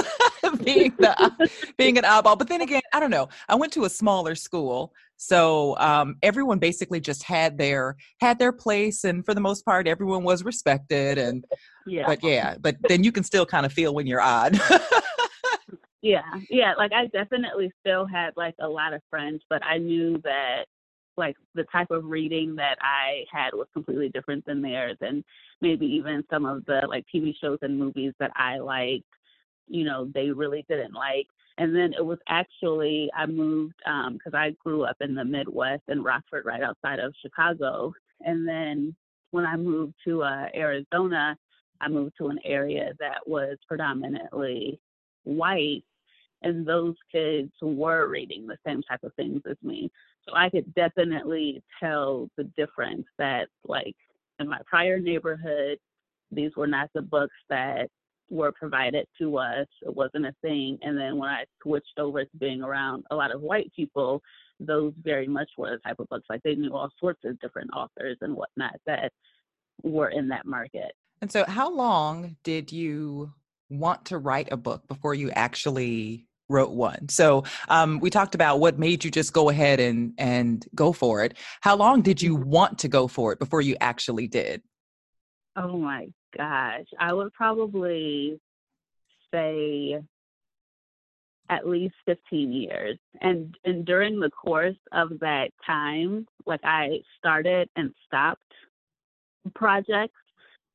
being 0.63 0.93
the 0.97 1.49
being 1.77 1.99
an 1.99 2.03
oddball. 2.03 2.37
But 2.37 2.49
then 2.49 2.61
again, 2.61 2.81
I 2.93 2.99
don't 2.99 3.11
know. 3.11 3.29
I 3.47 3.55
went 3.55 3.71
to 3.73 3.85
a 3.85 3.89
smaller 3.89 4.33
school, 4.33 4.91
So 5.17 5.77
um, 5.77 6.15
everyone 6.23 6.57
basically 6.57 6.99
just 6.99 7.21
had 7.23 7.59
their 7.59 7.95
had 8.19 8.39
their 8.39 8.51
place, 8.51 9.03
and 9.03 9.23
for 9.23 9.35
the 9.35 9.41
most 9.41 9.65
part, 9.65 9.87
everyone 9.87 10.23
was 10.23 10.43
respected. 10.43 11.19
And 11.19 11.45
yeah, 11.85 12.07
but 12.07 12.23
yeah, 12.23 12.55
but 12.59 12.77
then 12.87 13.03
you 13.03 13.11
can 13.11 13.23
still 13.23 13.45
kind 13.45 13.67
of 13.67 13.73
feel 13.73 13.93
when 13.93 14.07
you're 14.07 14.21
odd. 14.21 14.59
yeah, 16.01 16.21
yeah. 16.49 16.73
Like 16.77 16.91
I 16.93 17.07
definitely 17.07 17.71
still 17.79 18.05
had 18.05 18.31
like 18.37 18.55
a 18.59 18.67
lot 18.67 18.93
of 18.93 19.01
friends, 19.09 19.41
but 19.49 19.63
I 19.65 19.77
knew 19.77 20.19
that 20.23 20.65
like 21.17 21.35
the 21.55 21.65
type 21.71 21.91
of 21.91 22.05
reading 22.05 22.55
that 22.55 22.77
I 22.81 23.25
had 23.31 23.53
was 23.53 23.67
completely 23.73 24.09
different 24.09 24.45
than 24.45 24.61
theirs, 24.61 24.97
and 25.01 25.23
maybe 25.61 25.85
even 25.85 26.23
some 26.29 26.45
of 26.45 26.65
the 26.65 26.81
like 26.87 27.05
TV 27.13 27.33
shows 27.39 27.59
and 27.61 27.77
movies 27.77 28.13
that 28.19 28.31
I 28.35 28.59
liked, 28.59 29.03
you 29.67 29.83
know, 29.83 30.09
they 30.13 30.29
really 30.29 30.65
didn't 30.69 30.93
like. 30.93 31.27
And 31.57 31.75
then 31.75 31.93
it 31.93 32.05
was 32.05 32.19
actually, 32.29 33.11
I 33.13 33.25
moved 33.25 33.75
because 33.83 34.33
um, 34.33 34.35
I 34.35 34.55
grew 34.63 34.83
up 34.83 34.95
in 35.01 35.13
the 35.13 35.25
Midwest 35.25 35.83
in 35.89 36.01
Rockford, 36.01 36.45
right 36.45 36.63
outside 36.63 36.99
of 36.99 37.13
Chicago. 37.21 37.93
And 38.21 38.47
then 38.47 38.95
when 39.31 39.45
I 39.45 39.57
moved 39.57 39.95
to 40.05 40.23
uh, 40.23 40.45
Arizona, 40.55 41.37
I 41.81 41.89
moved 41.89 42.13
to 42.17 42.27
an 42.27 42.39
area 42.45 42.93
that 42.99 43.27
was 43.27 43.57
predominantly 43.67 44.79
white. 45.37 45.83
And 46.41 46.65
those 46.65 46.95
kids 47.11 47.51
were 47.61 48.07
reading 48.07 48.47
the 48.47 48.57
same 48.65 48.81
type 48.83 49.03
of 49.03 49.13
things 49.15 49.41
as 49.49 49.57
me. 49.61 49.91
So 50.27 50.35
I 50.35 50.49
could 50.49 50.73
definitely 50.73 51.61
tell 51.81 52.29
the 52.37 52.45
difference 52.55 53.05
that, 53.17 53.49
like, 53.65 53.95
in 54.39 54.47
my 54.47 54.59
prior 54.65 54.99
neighborhood, 54.99 55.77
these 56.31 56.51
were 56.55 56.67
not 56.67 56.89
the 56.93 57.01
books 57.01 57.35
that 57.49 57.89
were 58.29 58.51
provided 58.51 59.05
to 59.17 59.37
us. 59.37 59.67
It 59.81 59.93
wasn't 59.93 60.27
a 60.27 60.35
thing. 60.41 60.77
And 60.81 60.97
then 60.97 61.17
when 61.17 61.29
I 61.29 61.45
switched 61.61 61.97
over 61.97 62.23
to 62.23 62.37
being 62.37 62.61
around 62.61 63.03
a 63.11 63.15
lot 63.15 63.31
of 63.31 63.41
white 63.41 63.71
people, 63.75 64.21
those 64.59 64.93
very 65.01 65.27
much 65.27 65.49
were 65.57 65.71
the 65.71 65.77
type 65.79 65.99
of 65.99 66.07
books. 66.09 66.25
Like 66.29 66.43
they 66.43 66.55
knew 66.55 66.75
all 66.75 66.89
sorts 66.99 67.21
of 67.25 67.39
different 67.39 67.71
authors 67.75 68.17
and 68.21 68.35
whatnot 68.35 68.75
that 68.85 69.11
were 69.83 70.09
in 70.09 70.27
that 70.29 70.45
market. 70.45 70.91
And 71.21 71.31
so, 71.31 71.43
how 71.45 71.69
long 71.69 72.37
did 72.43 72.71
you 72.71 73.33
want 73.69 74.05
to 74.05 74.17
write 74.17 74.49
a 74.51 74.57
book 74.57 74.87
before 74.87 75.13
you 75.13 75.29
actually 75.31 76.27
wrote 76.49 76.71
one? 76.71 77.09
So, 77.09 77.43
um, 77.67 77.99
we 77.99 78.09
talked 78.09 78.35
about 78.35 78.59
what 78.59 78.79
made 78.79 79.03
you 79.03 79.11
just 79.11 79.33
go 79.33 79.49
ahead 79.49 79.79
and 79.79 80.13
and 80.17 80.65
go 80.75 80.93
for 80.93 81.23
it. 81.23 81.37
How 81.61 81.75
long 81.75 82.01
did 82.01 82.21
you 82.21 82.37
mm-hmm. 82.37 82.49
want 82.49 82.79
to 82.79 82.87
go 82.87 83.07
for 83.07 83.33
it 83.33 83.39
before 83.39 83.61
you 83.61 83.75
actually 83.79 84.27
did? 84.27 84.61
Oh 85.55 85.77
my 85.77 86.07
gosh, 86.37 86.85
I 86.99 87.13
would 87.13 87.33
probably 87.33 88.39
say 89.33 89.99
at 91.49 91.67
least 91.67 91.95
15 92.05 92.51
years. 92.51 92.97
And 93.21 93.55
and 93.65 93.85
during 93.85 94.19
the 94.19 94.29
course 94.29 94.77
of 94.91 95.19
that 95.19 95.49
time, 95.65 96.27
like 96.45 96.61
I 96.63 96.99
started 97.17 97.69
and 97.75 97.93
stopped 98.05 98.41
projects. 99.55 100.13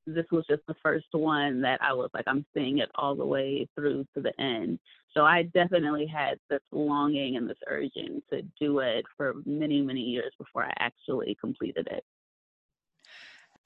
This 0.06 0.26
was 0.30 0.44
just 0.49 0.62
the 0.68 0.76
first 0.82 1.06
one 1.12 1.61
that 1.62 1.80
I 1.82 1.92
was 1.92 2.11
like, 2.14 2.25
I'm 2.26 2.44
seeing 2.54 2.78
it 2.78 2.90
all 2.94 3.14
the 3.14 3.25
way 3.25 3.68
through 3.75 4.06
to 4.14 4.20
the 4.20 4.38
end. 4.40 4.78
So 5.14 5.25
I 5.25 5.44
definitely 5.54 6.06
had 6.06 6.38
this 6.50 6.61
longing 6.73 7.37
and 7.37 7.49
this 7.49 7.58
urging 7.68 8.20
to 8.30 8.42
do 8.61 8.80
it 8.80 9.04
for 9.16 9.34
many, 9.46 9.80
many 9.80 10.00
years 10.00 10.32
before 10.38 10.64
I 10.64 10.73
actually 10.78 11.37
completed 11.40 11.88
it. 11.90 12.04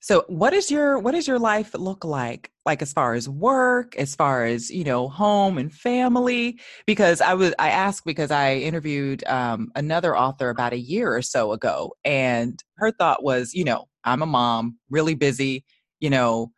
So 0.00 0.24
what 0.28 0.54
is 0.54 0.70
your 0.70 0.98
what 1.00 1.12
does 1.12 1.26
your 1.26 1.40
life 1.40 1.74
look 1.74 2.04
like? 2.04 2.52
Like 2.64 2.82
as 2.82 2.92
far 2.92 3.14
as 3.14 3.28
work, 3.28 3.96
as 3.96 4.14
far 4.14 4.44
as, 4.44 4.70
you 4.70 4.84
know, 4.84 5.08
home 5.08 5.58
and 5.58 5.74
family? 5.74 6.60
Because 6.86 7.20
I 7.20 7.34
was 7.34 7.52
I 7.58 7.70
asked 7.70 8.04
because 8.04 8.30
I 8.30 8.56
interviewed 8.56 9.26
um, 9.26 9.72
another 9.74 10.16
author 10.16 10.50
about 10.50 10.72
a 10.72 10.78
year 10.78 11.12
or 11.12 11.22
so 11.22 11.52
ago 11.52 11.94
and 12.04 12.62
her 12.76 12.92
thought 12.92 13.24
was, 13.24 13.54
you 13.54 13.64
know, 13.64 13.86
I'm 14.04 14.22
a 14.22 14.26
mom, 14.26 14.78
really 14.88 15.14
busy, 15.14 15.64
you 16.00 16.10
know, 16.10 16.52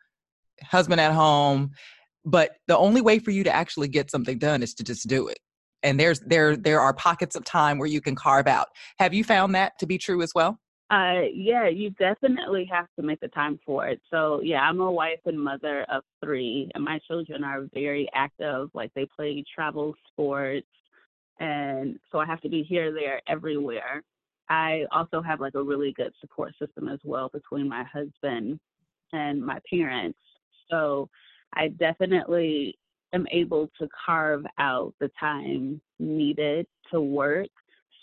husband 0.63 1.01
at 1.01 1.13
home, 1.13 1.71
but 2.25 2.51
the 2.67 2.77
only 2.77 3.01
way 3.01 3.19
for 3.19 3.31
you 3.31 3.43
to 3.43 3.53
actually 3.53 3.87
get 3.87 4.11
something 4.11 4.37
done 4.37 4.61
is 4.61 4.73
to 4.75 4.83
just 4.83 5.07
do 5.07 5.27
it. 5.27 5.39
And 5.83 5.99
there's 5.99 6.19
there 6.19 6.55
there 6.55 6.79
are 6.79 6.93
pockets 6.93 7.35
of 7.35 7.43
time 7.43 7.79
where 7.79 7.87
you 7.87 8.01
can 8.01 8.15
carve 8.15 8.47
out. 8.47 8.67
Have 8.99 9.13
you 9.13 9.23
found 9.23 9.55
that 9.55 9.79
to 9.79 9.87
be 9.87 9.97
true 9.97 10.21
as 10.21 10.31
well? 10.35 10.59
Uh, 10.91 11.21
yeah, 11.33 11.69
you 11.69 11.89
definitely 11.91 12.69
have 12.69 12.85
to 12.99 13.05
make 13.05 13.19
the 13.21 13.29
time 13.29 13.57
for 13.65 13.87
it. 13.87 14.01
So, 14.11 14.41
yeah, 14.43 14.59
I'm 14.59 14.81
a 14.81 14.91
wife 14.91 15.21
and 15.25 15.41
mother 15.41 15.85
of 15.89 16.03
three, 16.21 16.69
and 16.75 16.83
my 16.83 16.99
children 17.07 17.45
are 17.45 17.65
very 17.73 18.09
active. 18.13 18.69
Like, 18.73 18.91
they 18.93 19.07
play 19.15 19.41
travel 19.55 19.95
sports, 20.11 20.67
and 21.39 21.97
so 22.11 22.19
I 22.19 22.25
have 22.25 22.41
to 22.41 22.49
be 22.49 22.63
here, 22.63 22.93
there, 22.93 23.21
everywhere. 23.25 24.03
I 24.49 24.83
also 24.91 25.21
have 25.21 25.39
like 25.39 25.55
a 25.55 25.63
really 25.63 25.93
good 25.93 26.11
support 26.19 26.53
system 26.59 26.89
as 26.89 26.99
well 27.05 27.29
between 27.29 27.69
my 27.69 27.85
husband 27.85 28.59
and 29.13 29.41
my 29.41 29.59
parents. 29.69 30.19
So, 30.69 31.09
I 31.53 31.67
definitely 31.69 32.77
am 33.13 33.25
able 33.31 33.69
to 33.79 33.87
carve 34.05 34.45
out 34.57 34.93
the 34.99 35.09
time 35.19 35.81
needed 35.99 36.65
to 36.91 37.01
work. 37.01 37.47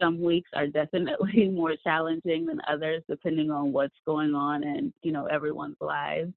Some 0.00 0.20
weeks 0.20 0.50
are 0.54 0.66
definitely 0.66 1.48
more 1.52 1.74
challenging 1.82 2.46
than 2.46 2.60
others 2.68 3.02
depending 3.08 3.50
on 3.50 3.72
what's 3.72 3.96
going 4.06 4.34
on 4.34 4.64
and 4.64 4.92
you 5.02 5.12
know 5.12 5.26
everyone's 5.26 5.76
lives. 5.80 6.32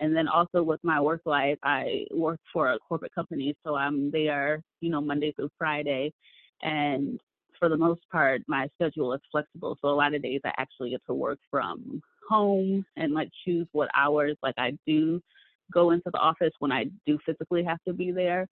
And 0.00 0.16
then 0.16 0.26
also 0.26 0.62
with 0.62 0.80
my 0.82 1.00
work 1.00 1.22
life 1.26 1.58
i 1.62 2.04
work 2.12 2.40
for 2.52 2.72
a 2.72 2.78
corporate 2.78 3.14
company 3.14 3.54
so 3.64 3.76
i'm 3.76 4.10
there 4.10 4.62
you 4.80 4.90
know 4.90 5.00
monday 5.00 5.32
through 5.32 5.50
friday. 5.58 6.12
And 6.62 7.20
for 7.58 7.68
the 7.68 7.76
most 7.76 8.00
part 8.10 8.42
my 8.46 8.68
schedule 8.74 9.12
is 9.12 9.20
flexible 9.30 9.76
so 9.80 9.88
a 9.88 9.90
lot 9.90 10.14
of 10.14 10.22
days 10.22 10.40
i 10.44 10.52
actually 10.58 10.90
get 10.90 11.02
to 11.06 11.14
work 11.14 11.38
from 11.50 12.02
home 12.28 12.84
and 12.96 13.12
like 13.12 13.28
choose 13.44 13.66
what 13.72 13.88
hours 13.94 14.36
like 14.42 14.54
i 14.58 14.72
do 14.86 15.20
go 15.72 15.90
into 15.90 16.10
the 16.12 16.18
office 16.18 16.52
when 16.58 16.72
i 16.72 16.84
do 17.06 17.18
physically 17.24 17.64
have 17.64 17.78
to 17.86 17.92
be 17.92 18.10
there 18.10 18.46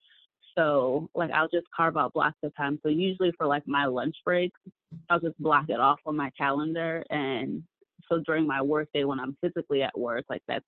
so 0.56 1.08
like 1.14 1.30
I'll 1.30 1.48
just 1.48 1.66
carve 1.74 1.96
out 1.96 2.12
blocks 2.12 2.38
of 2.42 2.54
time. 2.56 2.78
So 2.82 2.88
usually 2.88 3.32
for 3.36 3.46
like 3.46 3.66
my 3.66 3.86
lunch 3.86 4.16
break, 4.24 4.52
I'll 5.08 5.20
just 5.20 5.38
block 5.38 5.66
it 5.68 5.80
off 5.80 6.00
on 6.06 6.16
my 6.16 6.30
calendar. 6.36 7.04
And 7.10 7.62
so 8.08 8.20
during 8.26 8.46
my 8.46 8.62
work 8.62 8.88
day 8.92 9.04
when 9.04 9.20
I'm 9.20 9.36
physically 9.40 9.82
at 9.82 9.98
work, 9.98 10.24
like 10.28 10.42
that's 10.48 10.64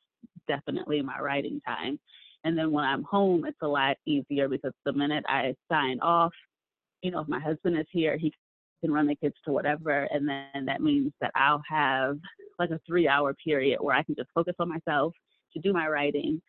definitely 0.48 1.02
my 1.02 1.18
writing 1.18 1.60
time. 1.66 1.98
And 2.44 2.56
then 2.58 2.72
when 2.72 2.84
I'm 2.84 3.04
home, 3.04 3.44
it's 3.44 3.58
a 3.62 3.68
lot 3.68 3.96
easier 4.06 4.48
because 4.48 4.72
the 4.84 4.92
minute 4.92 5.24
I 5.28 5.54
sign 5.70 6.00
off, 6.00 6.32
you 7.02 7.10
know, 7.10 7.20
if 7.20 7.28
my 7.28 7.40
husband 7.40 7.76
is 7.78 7.86
here, 7.90 8.16
he 8.16 8.32
can 8.82 8.92
run 8.92 9.06
the 9.06 9.16
kids 9.16 9.36
to 9.44 9.52
whatever. 9.52 10.08
And 10.10 10.28
then 10.28 10.64
that 10.66 10.82
means 10.82 11.12
that 11.20 11.30
I'll 11.34 11.62
have 11.68 12.18
like 12.58 12.70
a 12.70 12.80
three 12.86 13.08
hour 13.08 13.34
period 13.34 13.78
where 13.80 13.96
I 13.96 14.02
can 14.02 14.14
just 14.14 14.30
focus 14.34 14.54
on 14.58 14.68
myself 14.68 15.14
to 15.54 15.60
do 15.60 15.72
my 15.72 15.88
writing 15.88 16.42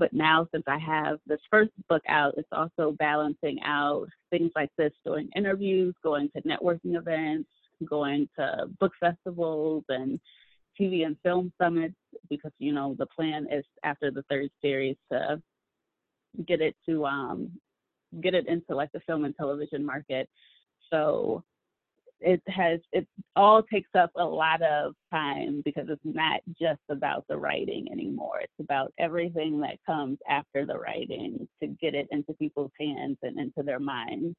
but 0.00 0.14
now, 0.14 0.48
since 0.50 0.64
I 0.66 0.78
have 0.78 1.18
this 1.26 1.40
first 1.50 1.72
book 1.90 2.02
out, 2.08 2.32
it's 2.38 2.48
also 2.52 2.96
balancing 2.98 3.58
out 3.62 4.06
things 4.30 4.50
like 4.56 4.70
this 4.78 4.94
doing 5.04 5.28
interviews, 5.36 5.94
going 6.02 6.30
to 6.34 6.40
networking 6.40 6.96
events, 6.96 7.50
going 7.84 8.26
to 8.38 8.64
book 8.80 8.92
festivals 8.98 9.84
and 9.90 10.18
TV 10.80 11.04
and 11.04 11.18
film 11.22 11.52
summits 11.60 11.96
because, 12.30 12.52
you 12.58 12.72
know, 12.72 12.96
the 12.98 13.04
plan 13.14 13.46
is 13.52 13.62
after 13.84 14.10
the 14.10 14.22
third 14.30 14.48
series 14.62 14.96
to 15.12 15.42
get 16.46 16.62
it 16.62 16.74
to 16.88 17.04
um, 17.04 17.50
get 18.22 18.32
it 18.32 18.48
into 18.48 18.74
like 18.74 18.90
the 18.92 19.00
film 19.00 19.26
and 19.26 19.36
television 19.36 19.84
market. 19.84 20.30
So 20.90 21.44
it 22.20 22.42
has 22.48 22.80
it 22.92 23.06
all 23.36 23.62
takes 23.62 23.90
up 23.98 24.10
a 24.16 24.24
lot 24.24 24.62
of 24.62 24.94
time 25.12 25.62
because 25.64 25.86
it's 25.88 26.00
not 26.04 26.40
just 26.60 26.80
about 26.90 27.24
the 27.28 27.36
writing 27.36 27.88
anymore. 27.90 28.40
It's 28.40 28.52
about 28.60 28.92
everything 28.98 29.60
that 29.60 29.78
comes 29.86 30.18
after 30.28 30.66
the 30.66 30.78
writing 30.78 31.48
to 31.62 31.68
get 31.68 31.94
it 31.94 32.08
into 32.10 32.32
people's 32.34 32.72
hands 32.78 33.18
and 33.22 33.38
into 33.38 33.62
their 33.62 33.80
minds. 33.80 34.36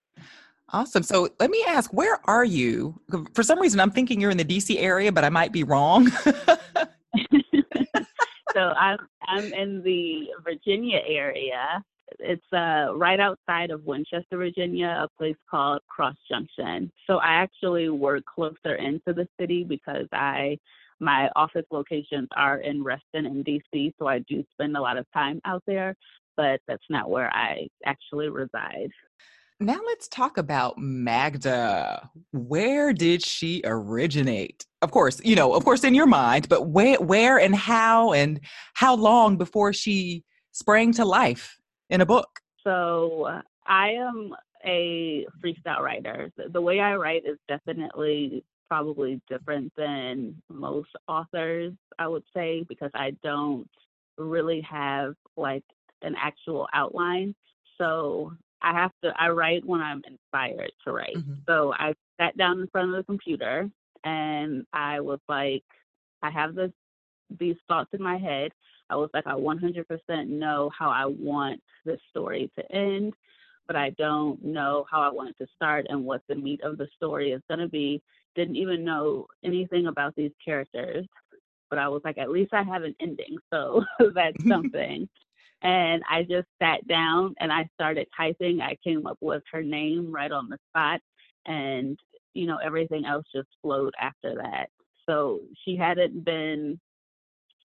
Awesome. 0.73 1.03
So 1.03 1.29
let 1.39 1.49
me 1.49 1.63
ask 1.67 1.91
where 1.91 2.19
are 2.25 2.45
you? 2.45 2.99
For 3.33 3.43
some 3.43 3.59
reason 3.59 3.79
i'm 3.79 3.91
thinking 3.91 4.21
you're 4.21 4.31
in 4.31 4.37
the 4.37 4.45
dc 4.45 4.75
area 4.77 5.11
but 5.11 5.23
i 5.23 5.29
might 5.29 5.51
be 5.51 5.63
wrong. 5.63 6.11
So 8.53 8.59
i'm 8.59 8.97
i'm 9.27 9.53
in 9.53 9.81
the 9.81 10.27
virginia 10.43 10.99
area 11.07 11.83
it's 12.19 12.53
uh, 12.53 12.95
right 12.95 13.19
outside 13.19 13.71
of 13.71 13.83
Winchester, 13.85 14.37
Virginia, 14.37 14.87
a 15.03 15.07
place 15.17 15.35
called 15.49 15.81
Cross 15.87 16.15
Junction. 16.29 16.91
So 17.07 17.17
I 17.17 17.33
actually 17.33 17.89
work 17.89 18.23
closer 18.25 18.75
into 18.75 19.13
the 19.13 19.27
city 19.39 19.63
because 19.63 20.07
I 20.11 20.57
my 20.99 21.29
office 21.35 21.65
locations 21.71 22.27
are 22.35 22.59
in 22.59 22.83
Reston 22.83 23.25
and 23.25 23.43
DC, 23.43 23.91
so 23.97 24.07
I 24.07 24.19
do 24.19 24.43
spend 24.53 24.77
a 24.77 24.81
lot 24.81 24.97
of 24.97 25.05
time 25.13 25.41
out 25.45 25.63
there, 25.65 25.95
but 26.37 26.61
that's 26.67 26.83
not 26.91 27.09
where 27.09 27.33
I 27.33 27.67
actually 27.85 28.29
reside. 28.29 28.91
Now 29.59 29.79
let's 29.85 30.07
talk 30.07 30.37
about 30.37 30.77
Magda. 30.77 32.09
Where 32.31 32.93
did 32.93 33.23
she 33.23 33.61
originate? 33.63 34.65
Of 34.81 34.91
course, 34.91 35.21
you 35.23 35.35
know, 35.35 35.53
of 35.53 35.65
course 35.65 35.83
in 35.83 35.93
your 35.93 36.07
mind, 36.07 36.49
but 36.49 36.67
where 36.67 36.99
where 36.99 37.39
and 37.39 37.55
how 37.55 38.13
and 38.13 38.39
how 38.73 38.95
long 38.95 39.37
before 39.37 39.73
she 39.73 40.23
sprang 40.51 40.93
to 40.93 41.05
life? 41.05 41.60
In 41.91 42.01
a 42.01 42.05
book? 42.05 42.39
So 42.63 43.29
I 43.67 43.89
am 43.89 44.33
a 44.65 45.25
freestyle 45.43 45.81
writer. 45.81 46.31
The 46.51 46.61
way 46.61 46.79
I 46.79 46.95
write 46.95 47.23
is 47.25 47.37
definitely 47.47 48.43
probably 48.69 49.21
different 49.29 49.71
than 49.75 50.41
most 50.49 50.89
authors, 51.07 51.73
I 51.99 52.07
would 52.07 52.23
say, 52.33 52.63
because 52.67 52.91
I 52.93 53.11
don't 53.23 53.67
really 54.17 54.61
have 54.61 55.15
like 55.35 55.63
an 56.01 56.15
actual 56.17 56.67
outline. 56.73 57.35
So 57.77 58.31
I 58.61 58.73
have 58.73 58.91
to, 59.03 59.13
I 59.19 59.29
write 59.29 59.65
when 59.65 59.81
I'm 59.81 60.01
inspired 60.07 60.71
to 60.85 60.91
write. 60.93 61.17
Mm-hmm. 61.17 61.33
So 61.47 61.73
I 61.73 61.93
sat 62.19 62.37
down 62.37 62.61
in 62.61 62.67
front 62.67 62.91
of 62.91 62.95
the 62.95 63.03
computer 63.03 63.69
and 64.03 64.65
I 64.71 65.01
was 65.01 65.19
like, 65.27 65.63
I 66.23 66.29
have 66.29 66.55
this, 66.55 66.71
these 67.39 67.55
thoughts 67.67 67.89
in 67.93 68.01
my 68.01 68.17
head. 68.17 68.51
I 68.89 68.95
was 68.95 69.09
like, 69.13 69.25
I 69.25 69.33
100% 69.33 70.27
know 70.27 70.69
how 70.77 70.89
I 70.89 71.05
want 71.05 71.61
this 71.85 71.99
story 72.09 72.51
to 72.57 72.71
end, 72.75 73.13
but 73.67 73.75
I 73.75 73.91
don't 73.91 74.43
know 74.43 74.85
how 74.91 75.01
I 75.01 75.09
want 75.09 75.29
it 75.29 75.37
to 75.43 75.47
start 75.55 75.85
and 75.89 76.03
what 76.03 76.21
the 76.27 76.35
meat 76.35 76.61
of 76.61 76.77
the 76.77 76.87
story 76.95 77.31
is 77.31 77.41
going 77.47 77.61
to 77.61 77.69
be. 77.69 78.01
Didn't 78.35 78.57
even 78.57 78.83
know 78.83 79.27
anything 79.43 79.87
about 79.87 80.15
these 80.15 80.31
characters, 80.43 81.05
but 81.69 81.79
I 81.79 81.87
was 81.87 82.01
like, 82.03 82.17
at 82.17 82.31
least 82.31 82.53
I 82.53 82.63
have 82.63 82.83
an 82.83 82.95
ending. 82.99 83.37
So 83.51 83.83
that's 84.13 84.43
something. 84.47 85.07
and 85.61 86.03
I 86.09 86.23
just 86.23 86.47
sat 86.61 86.85
down 86.87 87.35
and 87.39 87.51
I 87.51 87.69
started 87.75 88.07
typing. 88.15 88.61
I 88.61 88.77
came 88.83 89.07
up 89.07 89.17
with 89.21 89.43
her 89.51 89.63
name 89.63 90.11
right 90.11 90.31
on 90.31 90.49
the 90.49 90.57
spot. 90.69 90.99
And, 91.45 91.97
you 92.33 92.45
know, 92.45 92.57
everything 92.57 93.05
else 93.05 93.25
just 93.33 93.47
flowed 93.61 93.93
after 93.99 94.35
that. 94.35 94.67
So 95.07 95.39
she 95.63 95.75
hadn't 95.75 96.23
been 96.23 96.79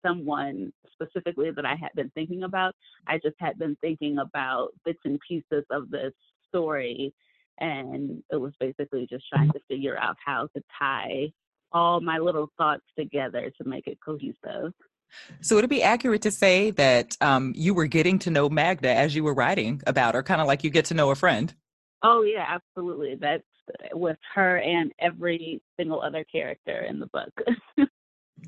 someone 0.05 0.73
specifically 0.93 1.51
that 1.51 1.65
I 1.65 1.75
had 1.75 1.91
been 1.95 2.11
thinking 2.15 2.45
about. 2.45 2.75
I 3.07 3.19
just 3.19 3.37
had 3.39 3.59
been 3.59 3.77
thinking 3.81 4.19
about 4.19 4.71
bits 4.85 5.01
and 5.05 5.19
pieces 5.27 5.65
of 5.71 5.91
this 5.91 6.13
story. 6.49 7.13
And 7.61 8.23
it 8.31 8.37
was 8.37 8.53
basically 8.59 9.07
just 9.09 9.25
trying 9.29 9.51
to 9.53 9.61
figure 9.69 9.97
out 9.99 10.17
how 10.25 10.49
to 10.57 10.63
tie 10.79 11.33
all 11.73 12.01
my 12.01 12.19
little 12.19 12.51
thoughts 12.57 12.85
together 12.99 13.53
to 13.59 13.69
make 13.69 13.87
it 13.87 13.99
cohesive. 14.05 14.73
So 15.41 15.57
would 15.57 15.65
it 15.65 15.71
be 15.71 15.83
accurate 15.83 16.23
to 16.23 16.31
say 16.31 16.71
that 16.73 17.17
um, 17.21 17.53
you 17.57 17.75
were 17.75 17.87
getting 17.87 18.19
to 18.21 18.31
know 18.31 18.49
Magda 18.49 18.93
as 18.93 19.15
you 19.15 19.23
were 19.23 19.35
writing 19.35 19.81
about 19.87 20.15
her, 20.15 20.23
kind 20.23 20.41
of 20.41 20.47
like 20.47 20.65
you 20.65 20.71
get 20.71 20.87
to 20.87 20.95
know 20.95 21.11
a 21.11 21.15
friend? 21.15 21.55
Oh 22.03 22.23
yeah, 22.23 22.45
absolutely. 22.49 23.17
That's 23.21 23.45
with 23.93 24.19
her 24.35 24.59
and 24.59 24.93
every 24.99 25.63
single 25.79 26.03
other 26.03 26.25
character 26.25 26.81
in 26.81 27.01
the 27.01 27.07
book. 27.07 27.33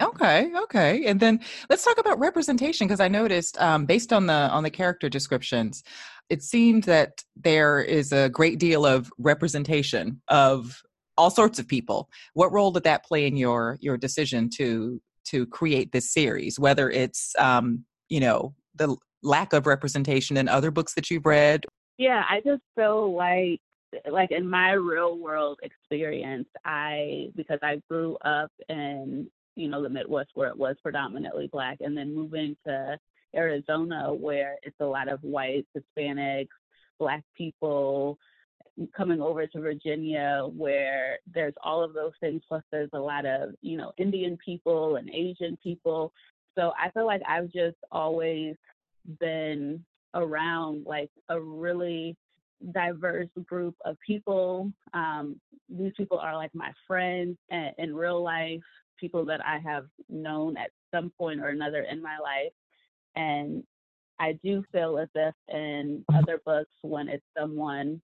Okay, 0.03 0.51
okay. 0.65 1.07
And 1.07 1.21
then 1.21 1.41
let's 1.71 1.85
talk 1.85 1.99
about 1.99 2.19
representation 2.19 2.87
because 2.87 3.01
I 3.01 3.09
noticed 3.09 3.61
um, 3.61 3.87
based 3.87 4.13
on 4.13 4.27
the 4.27 4.33
on 4.33 4.63
the 4.63 4.71
character 4.71 5.09
descriptions, 5.09 5.83
it 6.29 6.43
seemed 6.43 6.85
that 6.85 7.23
there 7.37 7.81
is 7.81 8.13
a 8.13 8.29
great 8.29 8.59
deal 8.59 8.85
of 8.85 9.11
representation 9.19 10.21
of 10.29 10.83
all 11.17 11.31
sorts 11.31 11.59
of 11.59 11.67
people. 11.67 12.11
What 12.35 12.53
role 12.53 12.71
did 12.73 12.85
that 12.85 13.05
play 13.05 13.27
in 13.27 13.37
your 13.37 13.79
your 13.81 13.97
decision 13.97 14.51
to 14.57 15.01
to 15.27 15.47
create 15.47 15.93
this 15.93 16.13
series? 16.13 16.59
Whether 16.59 16.91
it's 16.91 17.35
um, 17.39 17.85
you 18.09 18.21
know 18.21 18.55
the 18.75 18.97
lack 19.23 19.53
of 19.53 19.67
representation 19.67 20.37
in 20.37 20.49
other 20.49 20.71
books 20.71 20.95
that 20.95 21.11
you've 21.11 21.27
read. 21.27 21.65
Yeah, 21.99 22.25
I 22.29 22.41
just 22.45 22.63
feel 22.75 23.15
like 23.15 23.61
like 24.11 24.31
in 24.31 24.49
my 24.49 24.73
real 24.73 25.19
world 25.19 25.59
experience, 25.63 26.49
I 26.65 27.29
because 27.35 27.59
I 27.63 27.81
grew 27.89 28.17
up 28.25 28.51
in 28.69 29.31
you 29.57 29.69
know, 29.69 29.83
the 29.83 29.89
Midwest 29.89 30.31
where 30.35 30.49
it 30.49 30.57
was 30.57 30.77
predominantly 30.83 31.49
black, 31.49 31.79
and 31.81 31.97
then 31.97 32.15
moving 32.15 32.57
to 32.67 32.99
Arizona 33.35 34.15
where 34.15 34.57
it's 34.63 34.81
a 34.81 34.85
lot 34.85 35.09
of 35.09 35.21
white, 35.23 35.67
Hispanics, 35.77 36.49
black 36.99 37.25
people, 37.37 38.19
coming 38.95 39.21
over 39.21 39.47
to 39.47 39.61
Virginia 39.61 40.47
where 40.55 41.19
there's 41.33 41.55
all 41.65 41.83
of 41.83 41.95
those 41.95 42.13
things, 42.21 42.43
plus 42.47 42.63
there's 42.71 42.91
a 42.93 42.99
lot 42.99 43.25
of, 43.25 43.51
you 43.63 43.77
know, 43.77 43.93
Indian 43.97 44.37
people 44.45 44.97
and 44.97 45.09
Asian 45.11 45.57
people. 45.63 46.13
So 46.55 46.73
I 46.79 46.91
feel 46.91 47.07
like 47.07 47.23
I've 47.29 47.51
just 47.51 47.77
always 47.91 48.55
been 49.19 49.85
around 50.15 50.85
like 50.87 51.11
a 51.29 51.41
really 51.41 52.17
diverse 52.73 53.29
group 53.47 53.75
of 53.85 53.97
people. 54.07 54.71
Um, 54.95 55.41
these 55.69 55.93
people 55.97 56.19
are 56.19 56.37
like 56.37 56.55
my 56.55 56.73
friends 56.87 57.37
in 57.51 57.95
real 57.95 58.23
life 58.23 58.61
people 58.99 59.25
that 59.27 59.41
I 59.45 59.59
have 59.59 59.87
known 60.09 60.57
at 60.57 60.71
some 60.95 61.13
point 61.19 61.41
or 61.41 61.49
another 61.49 61.87
in 61.91 62.03
my 62.03 62.19
life. 62.19 62.53
And 63.15 63.63
I 64.19 64.39
do 64.43 64.65
feel 64.73 64.99
as 64.99 65.09
if 65.15 65.35
in 65.49 66.05
mm-hmm. 66.11 66.17
other 66.17 66.41
books, 66.45 66.71
when 66.83 67.09
it's 67.09 67.25
someone, 67.39 68.01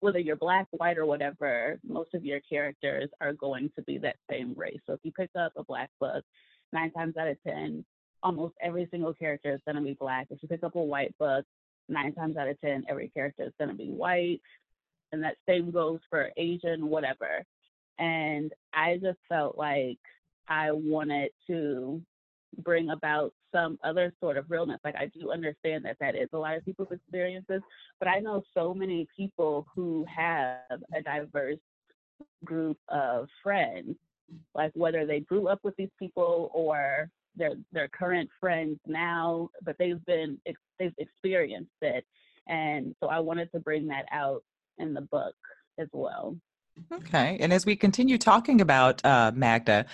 whether 0.00 0.18
you're 0.18 0.36
black, 0.36 0.66
white, 0.70 0.98
or 0.98 1.06
whatever, 1.06 1.78
most 1.86 2.14
of 2.14 2.24
your 2.24 2.40
characters 2.40 3.08
are 3.20 3.32
going 3.32 3.70
to 3.76 3.82
be 3.82 3.98
that 3.98 4.16
same 4.30 4.54
race. 4.56 4.80
So 4.86 4.94
if 4.94 5.00
you 5.02 5.12
pick 5.12 5.30
up 5.38 5.52
a 5.56 5.64
black 5.64 5.90
book, 6.00 6.24
nine 6.72 6.90
times 6.92 7.16
out 7.16 7.28
of 7.28 7.36
10, 7.46 7.84
almost 8.22 8.54
every 8.62 8.88
single 8.90 9.14
character 9.14 9.52
is 9.54 9.60
going 9.66 9.76
to 9.76 9.82
be 9.82 9.96
black. 9.98 10.26
If 10.30 10.42
you 10.42 10.48
pick 10.48 10.64
up 10.64 10.76
a 10.76 10.82
white 10.82 11.16
book, 11.18 11.44
nine 11.88 12.14
times 12.14 12.36
out 12.36 12.48
of 12.48 12.60
10, 12.60 12.84
every 12.88 13.08
character 13.08 13.44
is 13.44 13.52
going 13.58 13.70
to 13.70 13.76
be 13.76 13.90
white. 13.90 14.40
And 15.12 15.22
that 15.22 15.36
same 15.48 15.70
goes 15.70 16.00
for 16.10 16.30
Asian, 16.36 16.88
whatever. 16.88 17.44
And 17.98 18.52
I 18.74 18.98
just 19.02 19.18
felt 19.28 19.56
like 19.56 19.98
I 20.48 20.70
wanted 20.72 21.30
to 21.46 22.02
bring 22.58 22.90
about 22.90 23.32
some 23.52 23.78
other 23.84 24.12
sort 24.20 24.36
of 24.36 24.50
realness. 24.50 24.80
Like 24.84 24.96
I 24.96 25.10
do 25.18 25.30
understand 25.30 25.84
that 25.84 25.96
that 26.00 26.14
is 26.14 26.28
a 26.32 26.38
lot 26.38 26.56
of 26.56 26.64
people's 26.64 26.92
experiences, 26.92 27.62
but 27.98 28.08
I 28.08 28.18
know 28.18 28.42
so 28.54 28.74
many 28.74 29.06
people 29.16 29.66
who 29.74 30.04
have 30.14 30.80
a 30.94 31.02
diverse 31.02 31.58
group 32.44 32.78
of 32.88 33.28
friends, 33.42 33.96
like 34.54 34.72
whether 34.74 35.06
they 35.06 35.20
grew 35.20 35.48
up 35.48 35.60
with 35.62 35.76
these 35.76 35.90
people 35.98 36.50
or 36.54 37.08
they're 37.36 37.88
current 37.88 38.30
friends 38.40 38.78
now, 38.86 39.50
but 39.62 39.76
they've 39.78 40.04
been 40.06 40.38
they've 40.78 40.94
experienced 40.98 41.70
it, 41.82 42.04
and 42.48 42.94
so 43.00 43.08
I 43.08 43.20
wanted 43.20 43.52
to 43.52 43.60
bring 43.60 43.86
that 43.88 44.06
out 44.10 44.42
in 44.78 44.94
the 44.94 45.02
book 45.02 45.34
as 45.78 45.88
well. 45.92 46.34
Okay. 46.92 47.36
And 47.40 47.52
as 47.52 47.66
we 47.66 47.76
continue 47.76 48.18
talking 48.18 48.60
about 48.60 49.04
uh, 49.04 49.32
Magda, 49.34 49.86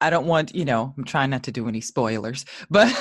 I 0.00 0.10
don't 0.10 0.26
want, 0.26 0.54
you 0.54 0.64
know, 0.64 0.92
I'm 0.96 1.04
trying 1.04 1.30
not 1.30 1.42
to 1.44 1.52
do 1.52 1.68
any 1.68 1.80
spoilers, 1.80 2.44
but 2.70 2.92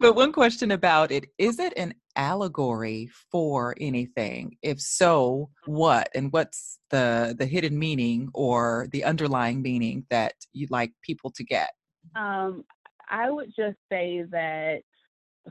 but 0.00 0.14
one 0.14 0.32
question 0.32 0.70
about 0.70 1.12
it, 1.12 1.26
is 1.38 1.58
it 1.58 1.74
an 1.76 1.94
allegory 2.16 3.10
for 3.30 3.74
anything? 3.80 4.56
If 4.62 4.80
so, 4.80 5.50
what? 5.66 6.08
And 6.14 6.32
what's 6.32 6.78
the 6.90 7.34
the 7.38 7.46
hidden 7.46 7.78
meaning 7.78 8.30
or 8.34 8.88
the 8.92 9.04
underlying 9.04 9.60
meaning 9.60 10.06
that 10.10 10.34
you'd 10.52 10.70
like 10.70 10.92
people 11.02 11.30
to 11.32 11.44
get? 11.44 11.70
Um, 12.16 12.64
I 13.10 13.30
would 13.30 13.52
just 13.54 13.76
say 13.92 14.24
that 14.30 14.80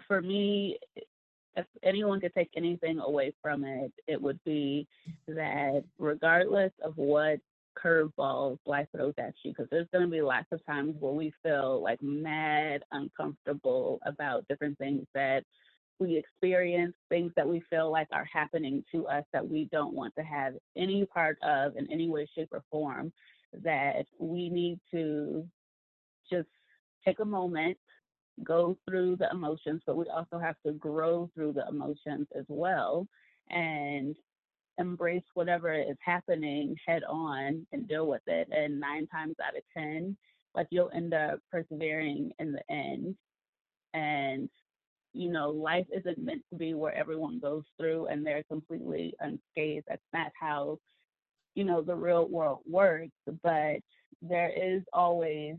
for 0.08 0.22
me, 0.22 0.80
if 1.60 1.66
anyone 1.84 2.20
could 2.20 2.34
take 2.34 2.50
anything 2.56 3.00
away 3.00 3.34
from 3.42 3.64
it, 3.64 3.92
it 4.08 4.22
would 4.22 4.40
be 4.46 4.88
that 5.28 5.84
regardless 5.98 6.72
of 6.84 6.98
what 6.98 7.40
curveballs 7.82 8.58
life 8.66 8.88
throws 8.96 9.14
at 9.18 9.34
you, 9.44 9.52
because 9.52 9.68
there's 9.72 9.88
going 9.94 10.06
to 10.06 10.12
be 10.12 10.22
lots 10.22 10.48
of 10.52 10.66
times 10.66 10.96
where 11.00 11.14
we 11.14 11.34
feel 11.44 11.82
like 11.82 12.02
mad, 12.02 12.84
uncomfortable 12.92 14.00
about 14.06 14.48
different 14.48 14.78
things 14.78 15.06
that 15.14 15.44
we 16.00 16.18
experience, 16.18 16.94
things 17.10 17.32
that 17.36 17.48
we 17.48 17.62
feel 17.70 17.92
like 17.92 18.08
are 18.12 18.28
happening 18.32 18.84
to 18.92 19.06
us 19.08 19.24
that 19.34 19.48
we 19.48 19.68
don't 19.72 19.94
want 19.94 20.14
to 20.18 20.24
have 20.24 20.54
any 20.78 21.06
part 21.06 21.38
of 21.44 21.76
in 21.76 21.92
any 21.92 22.10
way, 22.10 22.28
shape, 22.36 22.50
or 22.52 22.64
form, 22.72 23.12
that 23.64 24.06
we 24.18 24.50
need 24.50 24.80
to 24.92 25.46
just 26.32 26.48
take 27.06 27.20
a 27.20 27.26
moment 27.26 27.78
go 28.44 28.78
through 28.88 29.18
the 29.18 29.30
emotions, 29.32 29.82
but 29.86 29.98
we 29.98 30.06
also 30.08 30.40
have 30.40 30.56
to 30.66 30.74
grow 30.74 31.30
through 31.34 31.54
the 31.54 31.68
emotions 31.68 32.28
as 32.38 32.46
well 32.48 33.08
and 33.50 34.16
embrace 34.78 35.24
whatever 35.34 35.74
is 35.74 35.98
happening 36.04 36.76
head 36.86 37.04
on 37.04 37.66
and 37.72 37.88
deal 37.88 38.08
with 38.08 38.22
it. 38.28 38.48
And 38.52 38.80
nine 38.80 39.08
times 39.08 39.36
out 39.44 39.58
of 39.58 39.64
10, 39.78 40.16
like 40.56 40.68
you'll 40.70 40.92
end 40.94 41.14
up 41.14 41.40
persevering 41.52 42.32
in 42.40 42.52
the 42.54 42.72
end. 42.72 43.16
And, 43.94 44.50
you 45.14 45.32
know, 45.32 45.50
life 45.50 45.88
isn't 45.96 46.18
meant 46.18 46.44
to 46.52 46.58
be 46.58 46.74
where 46.74 46.96
everyone 46.96 47.40
goes 47.40 47.64
through 47.78 48.08
and 48.08 48.26
they're 48.26 48.44
completely 48.44 49.14
unscathed. 49.20 49.86
That's 49.88 50.02
not 50.14 50.32
how, 50.40 50.80
you 51.56 51.64
know, 51.64 51.82
the 51.82 51.96
real 51.96 52.28
world 52.28 52.60
works. 52.68 53.12
But 53.44 53.80
there 54.22 54.52
is 54.52 54.84
always 54.94 55.56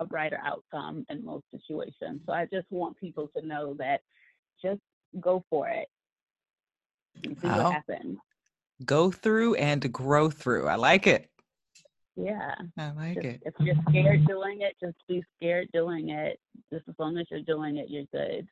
a 0.00 0.04
brighter 0.04 0.40
outcome 0.44 1.04
in 1.08 1.24
most 1.24 1.44
situations. 1.50 2.20
So 2.26 2.32
I 2.32 2.46
just 2.46 2.66
want 2.70 2.96
people 2.98 3.30
to 3.36 3.46
know 3.46 3.74
that 3.74 4.00
just 4.62 4.80
go 5.20 5.44
for 5.50 5.68
it 5.68 5.88
and 7.24 7.36
see 7.40 7.48
what 7.48 7.72
happens. 7.72 8.18
Go 8.84 9.10
through 9.10 9.56
and 9.56 9.92
grow 9.92 10.30
through. 10.30 10.68
I 10.68 10.76
like 10.76 11.06
it. 11.06 11.28
Yeah. 12.16 12.54
I 12.76 12.90
like 12.92 13.14
just, 13.14 13.26
it. 13.26 13.42
If 13.44 13.54
you're 13.60 13.76
scared 13.88 14.26
doing 14.26 14.62
it, 14.62 14.76
just 14.80 14.96
be 15.08 15.22
scared 15.36 15.68
doing 15.72 16.10
it. 16.10 16.38
Just 16.72 16.88
as 16.88 16.94
long 16.98 17.16
as 17.18 17.26
you're 17.30 17.40
doing 17.42 17.76
it, 17.76 17.88
you're 17.88 18.04
good. 18.12 18.48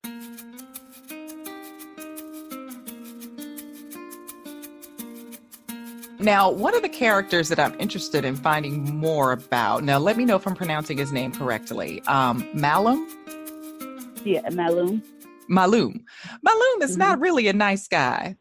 Now, 6.19 6.51
one 6.51 6.75
of 6.75 6.83
the 6.83 6.89
characters 6.89 7.49
that 7.51 7.59
I'm 7.59 7.79
interested 7.79 8.25
in 8.25 8.37
finding 8.37 8.97
more 8.97 9.33
about. 9.33 9.85
Now, 9.85 9.99
let 9.99 10.17
me 10.17 10.25
know 10.25 10.37
if 10.37 10.47
I'm 10.47 10.55
pronouncing 10.55 10.97
his 10.97 11.13
name 11.13 11.31
correctly. 11.31 12.03
Um, 12.07 12.49
Malum. 12.55 13.07
Yeah, 14.25 14.49
Malum. 14.51 15.03
Malum. 15.49 16.05
Malum 16.43 16.83
is 16.83 16.93
mm-hmm. 16.93 17.01
not 17.01 17.21
really 17.21 17.49
a 17.49 17.53
nice 17.53 17.87
guy. 17.87 18.37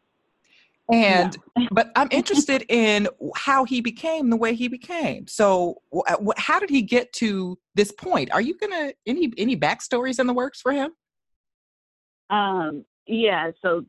And 0.91 1.35
no. 1.57 1.67
but 1.71 1.91
I'm 1.95 2.07
interested 2.11 2.63
in 2.69 3.07
how 3.35 3.65
he 3.65 3.81
became 3.81 4.29
the 4.29 4.37
way 4.37 4.53
he 4.53 4.67
became. 4.67 5.27
So, 5.27 5.81
wh- 5.91 6.37
how 6.37 6.59
did 6.59 6.69
he 6.69 6.83
get 6.83 7.11
to 7.13 7.57
this 7.73 7.91
point? 7.91 8.31
Are 8.31 8.41
you 8.41 8.55
gonna 8.55 8.93
any 9.07 9.33
any 9.35 9.57
backstories 9.57 10.19
in 10.19 10.27
the 10.27 10.33
works 10.33 10.61
for 10.61 10.71
him? 10.71 10.91
Um. 12.29 12.85
Yeah. 13.07 13.49
So 13.63 13.83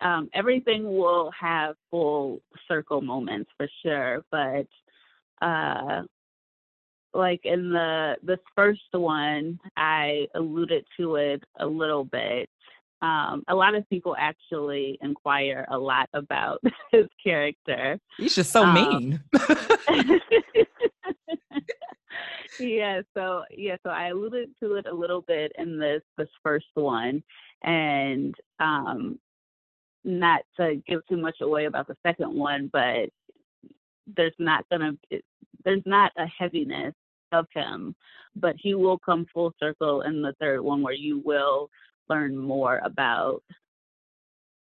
um, 0.00 0.28
everything 0.34 0.96
will 0.96 1.30
have 1.38 1.74
full 1.90 2.40
circle 2.76 3.00
moments 3.00 3.50
for 3.56 3.68
sure, 3.82 4.24
but 4.30 4.66
uh, 5.46 6.02
like 7.14 7.40
in 7.44 7.70
the 7.70 8.16
this 8.22 8.38
first 8.54 8.82
one, 8.92 9.58
I 9.76 10.26
alluded 10.34 10.84
to 10.98 11.16
it 11.16 11.42
a 11.58 11.66
little 11.66 12.04
bit. 12.04 12.48
Um, 13.02 13.42
a 13.48 13.54
lot 13.54 13.74
of 13.74 13.88
people 13.88 14.16
actually 14.18 14.98
inquire 15.02 15.66
a 15.70 15.78
lot 15.78 16.08
about 16.14 16.62
his 16.92 17.06
character. 17.22 17.98
He's 18.16 18.34
just 18.34 18.52
so 18.52 18.64
um, 18.64 18.74
mean. 18.74 19.20
yeah, 22.60 23.02
so 23.14 23.44
yeah, 23.50 23.76
so 23.82 23.90
I 23.90 24.08
alluded 24.08 24.50
to 24.60 24.74
it 24.74 24.86
a 24.86 24.94
little 24.94 25.22
bit 25.22 25.52
in 25.58 25.78
this 25.78 26.02
this 26.16 26.28
first 26.42 26.66
one, 26.74 27.22
and 27.62 28.34
um, 28.60 29.18
not 30.06 30.42
to 30.58 30.80
give 30.86 31.06
too 31.08 31.16
much 31.16 31.36
away 31.42 31.66
about 31.66 31.88
the 31.88 31.96
second 32.06 32.32
one, 32.32 32.70
but 32.72 33.10
there's 34.16 34.34
not 34.38 34.64
gonna 34.70 34.92
there's 35.64 35.82
not 35.84 36.12
a 36.16 36.26
heaviness 36.26 36.94
of 37.32 37.46
him, 37.52 37.94
but 38.36 38.54
he 38.56 38.74
will 38.74 38.98
come 38.98 39.26
full 39.34 39.52
circle 39.60 40.02
in 40.02 40.22
the 40.22 40.34
third 40.40 40.60
one 40.60 40.80
where 40.80 40.94
you 40.94 41.20
will 41.24 41.68
learn 42.08 42.36
more 42.36 42.80
about 42.84 43.42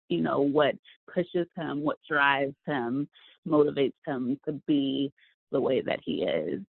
you 0.09 0.21
know 0.21 0.41
what 0.41 0.75
pushes 1.13 1.49
him, 1.57 1.83
what 1.83 1.99
drives 2.09 2.55
him, 2.65 3.09
motivates 3.47 3.93
him 4.07 4.39
to 4.47 4.53
be 4.67 5.13
the 5.51 5.61
way 5.61 5.81
that 5.81 6.01
he 6.05 6.23
is. 6.23 6.61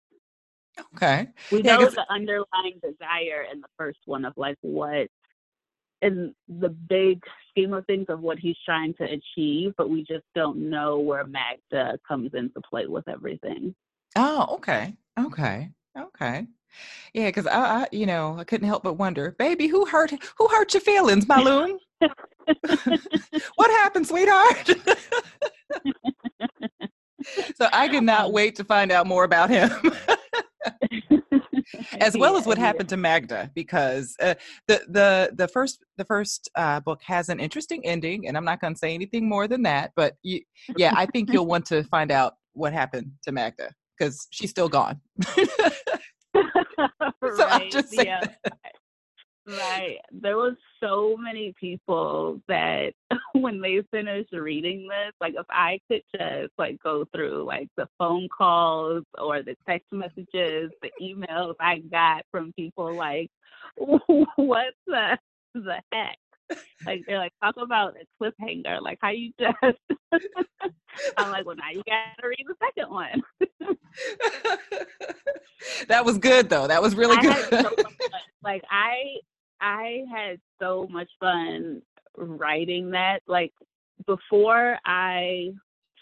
Okay. 0.96 1.28
We 1.52 1.62
yeah, 1.62 1.76
know 1.76 1.88
the 1.88 2.04
underlying 2.10 2.80
desire 2.82 3.46
in 3.52 3.60
the 3.60 3.68
first 3.78 4.00
one 4.06 4.24
of 4.24 4.32
like 4.36 4.58
what 4.62 5.08
in 6.04 6.34
the 6.60 6.68
big 6.68 7.22
scheme 7.50 7.72
of 7.72 7.86
things 7.86 8.06
of 8.08 8.20
what 8.20 8.38
he's 8.38 8.56
trying 8.64 8.94
to 8.94 9.04
achieve, 9.04 9.72
but 9.78 9.88
we 9.88 10.04
just 10.04 10.24
don't 10.34 10.58
know 10.58 10.98
where 10.98 11.24
Magda 11.24 11.98
comes 12.06 12.32
into 12.34 12.60
play 12.68 12.86
with 12.86 13.08
everything. 13.08 13.74
Oh, 14.14 14.46
okay. 14.56 14.94
Okay. 15.18 15.70
Okay. 15.98 16.46
Yeah, 17.14 17.26
because 17.26 17.46
I, 17.46 17.58
I, 17.58 17.86
you 17.92 18.06
know, 18.06 18.36
I 18.38 18.44
couldn't 18.44 18.68
help 18.68 18.82
but 18.82 18.94
wonder, 18.94 19.34
baby, 19.38 19.66
who 19.66 19.86
hurt 19.86 20.12
who 20.36 20.48
hurt 20.48 20.74
your 20.74 20.80
feelings, 20.80 21.26
Malum? 21.26 21.78
what 23.54 23.70
happened, 23.70 24.06
sweetheart? 24.06 24.66
so 27.54 27.68
I 27.72 27.88
could 27.88 28.02
not 28.02 28.26
um, 28.26 28.32
wait 28.32 28.56
to 28.56 28.64
find 28.64 28.92
out 28.92 29.06
more 29.06 29.24
about 29.24 29.50
him 29.50 29.70
as 32.00 32.16
well 32.16 32.36
as 32.36 32.46
what 32.46 32.58
happened 32.58 32.88
to 32.90 32.96
Magda, 32.96 33.50
because 33.54 34.16
uh, 34.20 34.34
the 34.68 34.82
the 34.88 35.32
the 35.34 35.48
first 35.48 35.84
the 35.96 36.04
first 36.04 36.50
uh, 36.56 36.80
book 36.80 37.00
has 37.04 37.28
an 37.28 37.40
interesting 37.40 37.84
ending, 37.84 38.28
and 38.28 38.36
I'm 38.36 38.44
not 38.44 38.60
going 38.60 38.74
to 38.74 38.78
say 38.78 38.94
anything 38.94 39.28
more 39.28 39.48
than 39.48 39.62
that. 39.62 39.92
But 39.96 40.14
you, 40.22 40.40
yeah, 40.76 40.92
I 40.96 41.06
think 41.06 41.32
you'll 41.32 41.46
want 41.46 41.66
to 41.66 41.84
find 41.84 42.10
out 42.10 42.34
what 42.52 42.72
happened 42.72 43.12
to 43.24 43.32
Magda 43.32 43.70
because 43.98 44.26
she's 44.30 44.50
still 44.50 44.68
gone. 44.68 45.00
so 45.36 46.42
right, 47.22 47.62
I'm 47.62 47.70
just 47.70 47.90
saying. 47.90 48.06
Yeah. 48.06 48.50
Right. 49.46 49.98
There 50.10 50.36
was 50.36 50.54
so 50.80 51.16
many 51.18 51.52
people 51.60 52.40
that 52.48 52.92
when 53.34 53.60
they 53.60 53.82
finished 53.90 54.32
reading 54.32 54.88
this, 54.88 55.12
like 55.20 55.34
if 55.36 55.46
I 55.50 55.80
could 55.88 56.02
just 56.18 56.52
like 56.56 56.82
go 56.82 57.04
through 57.14 57.44
like 57.44 57.68
the 57.76 57.86
phone 57.98 58.28
calls 58.36 59.04
or 59.18 59.42
the 59.42 59.56
text 59.68 59.86
messages, 59.92 60.70
the 60.82 60.90
emails 61.00 61.54
I 61.60 61.78
got 61.78 62.24
from 62.30 62.52
people 62.54 62.94
like, 62.94 63.30
what 63.76 64.74
the 64.86 65.18
the 65.54 65.80
heck? 65.92 66.16
Like 66.86 67.02
they're 67.06 67.18
like, 67.18 67.32
talk 67.42 67.56
about 67.58 67.96
a 67.96 68.22
cliffhanger. 68.22 68.80
Like 68.80 68.98
how 69.00 69.10
you 69.10 69.32
just 69.38 69.78
I'm 71.18 71.30
like, 71.30 71.44
well 71.44 71.56
now 71.56 71.70
you 71.70 71.82
gotta 71.86 72.28
read 72.28 72.46
the 72.46 72.54
second 72.64 72.90
one. 72.90 73.22
that 75.88 76.04
was 76.04 76.18
good 76.18 76.48
though. 76.48 76.66
That 76.66 76.80
was 76.80 76.94
really 76.94 77.16
good. 77.18 77.48
So 77.50 77.70
like 78.42 78.62
I 78.70 79.16
I 79.64 80.02
had 80.14 80.38
so 80.60 80.86
much 80.90 81.08
fun 81.18 81.80
writing 82.16 82.90
that. 82.90 83.20
Like 83.26 83.52
before 84.06 84.78
I, 84.84 85.52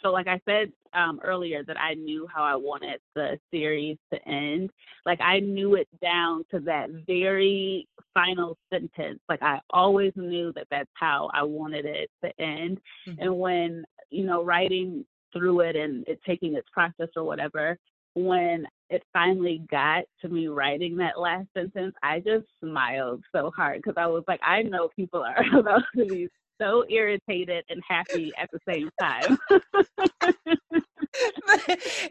so 0.03 0.11
like 0.11 0.27
I 0.27 0.41
said 0.45 0.73
um, 0.95 1.21
earlier 1.23 1.63
that 1.65 1.79
I 1.79 1.95
knew 1.95 2.27
how 2.33 2.43
I 2.43 2.57
wanted 2.57 3.01
the 3.15 3.39
series 3.53 3.99
to 4.13 4.29
end. 4.29 4.71
Like 5.07 5.21
I 5.21 5.39
knew 5.39 5.77
it 5.77 5.89
down 6.03 6.45
to 6.51 6.59
that 6.61 6.91
very 7.07 7.87
final 8.13 8.59
sentence. 8.71 9.21
Like 9.29 9.43
I 9.43 9.61
always 9.71 10.13
knew 10.17 10.53
that 10.55 10.67
that's 10.71 10.91
how 10.95 11.31
I 11.33 11.45
wanted 11.45 11.87
it 11.87 12.11
to 12.25 12.33
end. 12.41 12.81
Mm-hmm. 13.09 13.23
And 13.23 13.39
when 13.39 13.85
you 14.11 14.27
know 14.27 14.45
writing 14.45 15.05
through 15.33 15.61
it 15.61 15.77
and 15.77 16.07
it 16.09 16.21
taking 16.27 16.57
its 16.57 16.69
process 16.73 17.09
or 17.17 17.23
whatever, 17.23 17.79
when 18.15 18.67
it 18.93 19.03
finally 19.13 19.63
got 19.71 20.05
to 20.21 20.29
me 20.29 20.49
writing 20.49 20.97
that 20.99 21.19
last 21.19 21.47
sentence, 21.57 21.95
I 22.03 22.21
just 22.21 22.45
smiled 22.63 23.25
so 23.35 23.51
hard 23.57 23.81
because 23.83 23.95
I 23.97 24.07
was 24.07 24.23
like, 24.29 24.41
I 24.45 24.63
know 24.63 24.91
people 24.95 25.23
are 25.23 25.43
about 25.59 25.83
to 25.97 26.05
be 26.05 26.29
so 26.61 26.85
irritated 26.91 27.65
and 27.71 27.83
happy 27.89 28.33
at 28.39 28.51
the 28.53 28.61
same 28.69 28.91
time. 29.01 29.39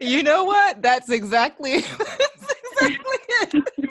you 0.00 0.22
know 0.22 0.44
what? 0.44 0.82
That's 0.82 1.10
exactly, 1.10 1.80
that's 1.80 2.54
exactly 2.80 3.88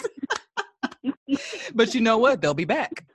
it. 1.28 1.72
but 1.74 1.96
you 1.96 2.02
know 2.02 2.18
what? 2.18 2.42
They'll 2.42 2.54
be 2.54 2.66
back. 2.66 3.06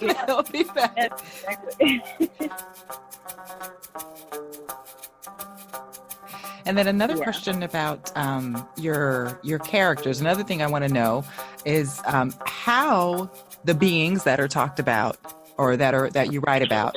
Yeah. 0.00 0.24
They'll 0.26 0.42
be 0.42 0.64
back. 0.64 1.18
Exactly. 1.80 2.50
And 6.66 6.76
then 6.76 6.86
another 6.86 7.16
yeah. 7.16 7.24
question 7.24 7.62
about 7.62 8.10
um, 8.16 8.66
your 8.76 9.40
your 9.42 9.58
characters. 9.58 10.20
Another 10.20 10.42
thing 10.42 10.62
I 10.62 10.66
want 10.66 10.84
to 10.84 10.92
know 10.92 11.24
is 11.64 12.00
um, 12.06 12.34
how 12.46 13.30
the 13.64 13.74
beings 13.74 14.24
that 14.24 14.40
are 14.40 14.48
talked 14.48 14.78
about 14.78 15.16
or 15.56 15.76
that 15.76 15.94
are 15.94 16.10
that 16.10 16.32
you 16.32 16.40
write 16.40 16.62
about. 16.62 16.96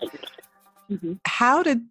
Mm-hmm. 0.90 1.14
How 1.26 1.64
did 1.64 1.82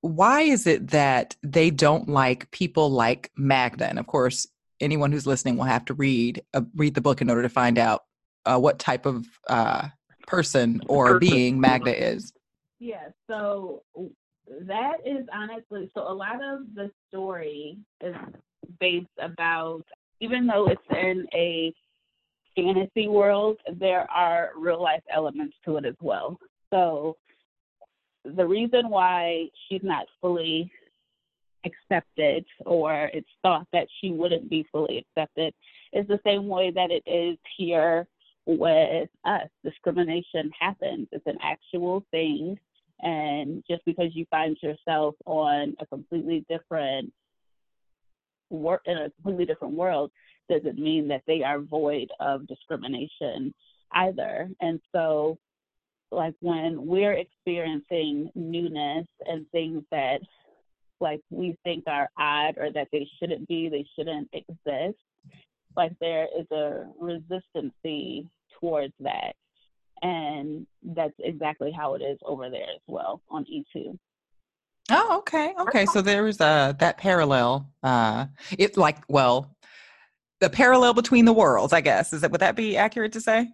why 0.00 0.42
is 0.42 0.66
it 0.66 0.88
that 0.88 1.36
they 1.42 1.70
don't 1.70 2.08
like 2.08 2.50
people 2.50 2.90
like 2.90 3.30
Magda? 3.36 3.88
And 3.88 3.98
of 3.98 4.06
course, 4.06 4.46
anyone 4.80 5.12
who's 5.12 5.26
listening 5.26 5.56
will 5.56 5.64
have 5.64 5.84
to 5.86 5.94
read 5.94 6.42
uh, 6.54 6.62
read 6.74 6.94
the 6.94 7.00
book 7.00 7.20
in 7.20 7.30
order 7.30 7.42
to 7.42 7.48
find 7.48 7.78
out 7.78 8.04
uh, 8.46 8.58
what 8.58 8.78
type 8.78 9.06
of 9.06 9.26
uh, 9.48 9.88
person 10.26 10.80
or 10.86 11.18
being 11.18 11.60
Magda 11.60 12.10
is. 12.10 12.32
Yeah. 12.78 13.08
So 13.28 13.82
that 14.62 14.98
is 15.04 15.26
honestly 15.32 15.90
so 15.94 16.00
a 16.00 16.12
lot 16.12 16.36
of 16.36 16.60
the 16.74 16.90
story 17.08 17.76
is 18.00 18.14
based 18.80 19.06
about 19.20 19.82
even 20.20 20.46
though 20.46 20.68
it's 20.68 20.80
in 20.90 21.26
a 21.32 21.72
fantasy 22.56 23.08
world, 23.08 23.58
there 23.78 24.10
are 24.10 24.50
real 24.56 24.82
life 24.82 25.02
elements 25.14 25.54
to 25.64 25.76
it 25.76 25.84
as 25.84 25.94
well. 26.00 26.38
So 26.70 27.16
the 28.24 28.46
reason 28.46 28.90
why 28.90 29.46
she's 29.68 29.82
not 29.82 30.06
fully 30.20 30.70
accepted 31.64 32.44
or 32.66 33.10
it's 33.12 33.28
thought 33.42 33.66
that 33.72 33.86
she 34.00 34.10
wouldn't 34.10 34.48
be 34.50 34.66
fully 34.70 34.98
accepted 34.98 35.54
is 35.92 36.06
the 36.06 36.20
same 36.24 36.48
way 36.48 36.70
that 36.70 36.90
it 36.90 37.02
is 37.08 37.38
here 37.56 38.06
with 38.46 39.08
us. 39.24 39.48
Discrimination 39.64 40.50
happens. 40.58 41.08
It's 41.12 41.26
an 41.26 41.38
actual 41.42 42.04
thing 42.10 42.58
and 43.00 43.62
just 43.68 43.84
because 43.84 44.14
you 44.14 44.26
find 44.30 44.56
yourself 44.62 45.14
on 45.26 45.76
a 45.80 45.86
completely 45.86 46.44
different 46.48 47.12
work 48.50 48.82
in 48.86 48.96
a 48.96 49.10
completely 49.10 49.44
different 49.44 49.74
world 49.74 50.10
doesn't 50.48 50.78
mean 50.78 51.08
that 51.08 51.22
they 51.26 51.42
are 51.42 51.60
void 51.60 52.08
of 52.20 52.46
discrimination 52.46 53.54
either. 53.92 54.48
And 54.60 54.80
so 54.92 55.38
like 56.10 56.34
when 56.40 56.86
we're 56.86 57.12
experiencing 57.12 58.30
newness 58.34 59.06
and 59.26 59.46
things 59.50 59.82
that 59.90 60.20
like 61.00 61.20
we 61.30 61.56
think 61.64 61.84
are 61.86 62.08
odd 62.18 62.56
or 62.58 62.72
that 62.72 62.88
they 62.92 63.06
shouldn't 63.18 63.46
be, 63.46 63.68
they 63.68 63.86
shouldn't 63.96 64.28
exist, 64.32 64.98
like 65.76 65.92
there 66.00 66.26
is 66.36 66.46
a 66.50 66.86
resistance 66.98 67.72
towards 68.60 68.94
that. 69.00 69.34
And 70.02 70.66
that's 70.82 71.14
exactly 71.18 71.72
how 71.72 71.94
it 71.94 72.02
is 72.02 72.18
over 72.24 72.50
there 72.50 72.62
as 72.62 72.80
well 72.86 73.20
on 73.30 73.44
E2. 73.44 73.98
Oh, 74.90 75.18
okay. 75.18 75.54
Okay. 75.60 75.86
So 75.86 76.00
there's 76.00 76.40
uh 76.40 76.72
that 76.78 76.98
parallel. 76.98 77.68
Uh 77.82 78.26
it 78.58 78.76
like 78.76 78.98
well 79.08 79.54
the 80.40 80.48
parallel 80.48 80.94
between 80.94 81.24
the 81.24 81.32
worlds, 81.32 81.72
I 81.72 81.80
guess. 81.80 82.12
Is 82.12 82.22
that 82.22 82.30
would 82.30 82.40
that 82.40 82.56
be 82.56 82.76
accurate 82.76 83.12
to 83.12 83.20
say? 83.20 83.48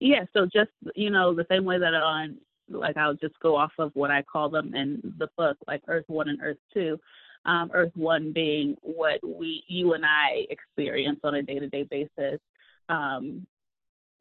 Yeah, 0.00 0.24
so 0.32 0.46
just 0.46 0.70
you 0.94 1.10
know, 1.10 1.34
the 1.34 1.46
same 1.50 1.64
way 1.64 1.78
that 1.78 1.94
on 1.94 2.38
like 2.68 2.96
I'll 2.96 3.14
just 3.14 3.38
go 3.40 3.56
off 3.56 3.72
of 3.78 3.90
what 3.94 4.10
I 4.10 4.22
call 4.22 4.48
them 4.48 4.74
in 4.74 5.00
the 5.18 5.28
book, 5.36 5.56
like 5.66 5.82
Earth 5.88 6.04
One 6.08 6.28
and 6.28 6.40
Earth 6.42 6.58
Two. 6.72 6.98
Um, 7.44 7.70
Earth 7.74 7.92
One 7.96 8.32
being 8.32 8.76
what 8.82 9.18
we, 9.24 9.64
you 9.66 9.94
and 9.94 10.04
I, 10.06 10.46
experience 10.48 11.18
on 11.24 11.34
a 11.34 11.42
day-to-day 11.42 11.88
basis. 11.90 12.40
Um, 12.88 13.46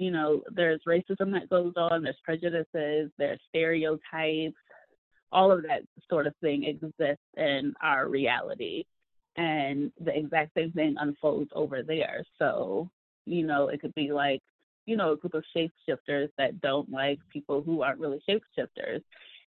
you 0.02 0.10
know, 0.10 0.42
there's 0.52 0.82
racism 0.88 1.32
that 1.32 1.48
goes 1.48 1.74
on, 1.78 2.02
there's 2.02 2.16
prejudices, 2.24 3.12
there's 3.20 3.40
stereotypes, 3.50 4.58
all 5.32 5.52
of 5.52 5.62
that 5.62 5.84
sort 6.10 6.26
of 6.26 6.34
thing 6.42 6.64
exists 6.64 7.22
in 7.38 7.72
our 7.84 8.10
reality. 8.10 8.84
And 9.38 9.92
the 10.04 10.18
exact 10.18 10.56
same 10.58 10.72
thing 10.72 10.96
unfolds 10.98 11.52
over 11.54 11.84
there. 11.84 12.26
So, 12.40 12.90
you 13.28 13.46
know, 13.46 13.68
it 13.68 13.80
could 13.80 13.94
be 13.94 14.12
like, 14.12 14.42
you 14.88 14.98
know, 14.98 15.12
a 15.12 15.18
group 15.18 15.36
of 15.36 15.44
shapeshifters 15.56 16.30
that 16.40 16.60
don't 16.62 16.90
like 16.92 17.20
people 17.32 17.62
who 17.62 17.84
aren't 17.84 18.00
really 18.00 18.22
shapeshifters 18.28 19.04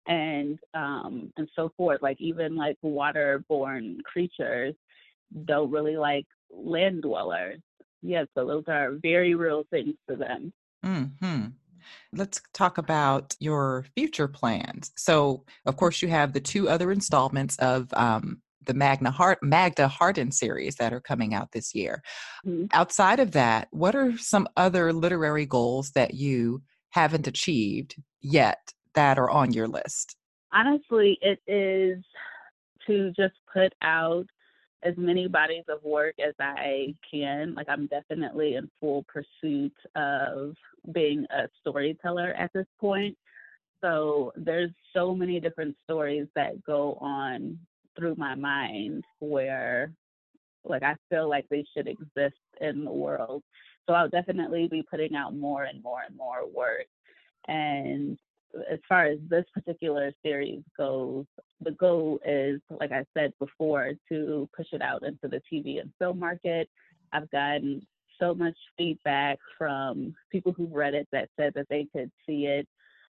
and 0.06 0.58
um 0.74 1.32
and 1.36 1.48
so 1.56 1.72
forth. 1.76 2.00
Like 2.00 2.20
even 2.20 2.54
like 2.54 2.78
waterborne 2.84 4.04
creatures 4.04 4.74
don't 5.46 5.72
really 5.72 5.96
like 5.96 6.26
land 6.52 7.02
dwellers. 7.02 7.60
Yeah, 8.04 8.24
so 8.34 8.46
those 8.46 8.64
are 8.68 8.92
very 9.02 9.34
real 9.34 9.64
things 9.70 9.94
to 10.08 10.16
them. 10.16 10.52
Hmm. 10.84 11.46
Let's 12.12 12.40
talk 12.52 12.76
about 12.78 13.34
your 13.40 13.86
future 13.96 14.28
plans. 14.28 14.92
So, 14.96 15.44
of 15.66 15.76
course, 15.76 16.02
you 16.02 16.08
have 16.08 16.32
the 16.32 16.40
two 16.40 16.68
other 16.68 16.92
installments 16.92 17.56
of 17.58 17.88
um, 17.94 18.42
the 18.66 18.74
Magna 18.74 19.10
Hart 19.10 19.38
Magda 19.42 19.88
Hardin 19.88 20.30
series 20.30 20.76
that 20.76 20.92
are 20.92 21.00
coming 21.00 21.34
out 21.34 21.52
this 21.52 21.74
year. 21.74 22.02
Mm-hmm. 22.46 22.66
Outside 22.72 23.20
of 23.20 23.32
that, 23.32 23.68
what 23.70 23.94
are 23.94 24.16
some 24.18 24.48
other 24.56 24.92
literary 24.92 25.46
goals 25.46 25.90
that 25.92 26.14
you 26.14 26.62
haven't 26.90 27.26
achieved 27.26 27.96
yet 28.20 28.72
that 28.94 29.18
are 29.18 29.30
on 29.30 29.52
your 29.52 29.66
list? 29.66 30.16
Honestly, 30.52 31.18
it 31.20 31.40
is 31.46 32.04
to 32.86 33.12
just 33.16 33.34
put 33.52 33.72
out 33.82 34.26
as 34.84 34.94
many 34.96 35.26
bodies 35.26 35.64
of 35.68 35.82
work 35.82 36.14
as 36.24 36.34
I 36.38 36.94
can. 37.10 37.54
Like 37.54 37.68
I'm 37.68 37.86
definitely 37.86 38.54
in 38.56 38.70
full 38.80 39.04
pursuit 39.04 39.74
of 39.96 40.54
being 40.92 41.26
a 41.30 41.48
storyteller 41.60 42.34
at 42.38 42.52
this 42.52 42.66
point. 42.80 43.16
So 43.80 44.32
there's 44.36 44.70
so 44.94 45.14
many 45.14 45.40
different 45.40 45.76
stories 45.84 46.26
that 46.34 46.62
go 46.64 46.98
on 47.00 47.58
through 47.96 48.14
my 48.16 48.34
mind 48.34 49.04
where 49.20 49.92
like 50.64 50.82
I 50.82 50.96
feel 51.10 51.28
like 51.28 51.46
they 51.48 51.64
should 51.74 51.88
exist 51.88 52.36
in 52.60 52.84
the 52.84 52.92
world. 52.92 53.42
So 53.86 53.94
I'll 53.94 54.08
definitely 54.08 54.68
be 54.68 54.82
putting 54.82 55.14
out 55.14 55.34
more 55.34 55.64
and 55.64 55.82
more 55.82 56.00
and 56.06 56.16
more 56.16 56.46
work. 56.46 56.86
And 57.48 58.18
as 58.70 58.78
far 58.88 59.06
as 59.06 59.18
this 59.28 59.44
particular 59.52 60.12
series 60.22 60.62
goes, 60.76 61.24
the 61.60 61.72
goal 61.72 62.20
is, 62.26 62.60
like 62.80 62.92
I 62.92 63.04
said 63.16 63.32
before, 63.38 63.92
to 64.10 64.48
push 64.56 64.66
it 64.72 64.82
out 64.82 65.02
into 65.02 65.28
the 65.28 65.40
TV 65.52 65.80
and 65.80 65.92
film 65.98 66.18
market. 66.18 66.68
I've 67.12 67.30
gotten 67.30 67.86
so 68.20 68.34
much 68.34 68.56
feedback 68.76 69.38
from 69.58 70.14
people 70.30 70.52
who've 70.52 70.72
read 70.72 70.94
it 70.94 71.08
that 71.12 71.28
said 71.38 71.52
that 71.54 71.68
they 71.68 71.86
could 71.92 72.10
see 72.26 72.46
it 72.46 72.68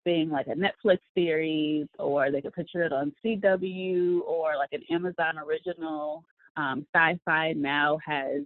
being 0.04 0.30
like 0.30 0.46
a 0.46 0.54
Netflix 0.54 0.98
series, 1.14 1.86
or 1.98 2.30
they 2.30 2.42
could 2.42 2.52
picture 2.52 2.82
it 2.82 2.92
on 2.92 3.12
CW, 3.24 4.20
or 4.22 4.56
like 4.56 4.72
an 4.72 4.82
Amazon 4.90 5.38
original. 5.38 6.24
Um, 6.56 6.86
Syfy 6.94 7.56
now 7.56 7.98
has 8.04 8.42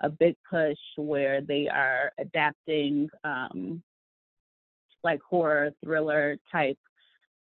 a 0.00 0.08
big 0.08 0.36
push 0.48 0.78
where 0.96 1.40
they 1.40 1.68
are 1.68 2.12
adapting 2.18 3.08
um, 3.24 3.82
like 5.04 5.20
horror 5.22 5.70
thriller 5.84 6.36
type 6.50 6.78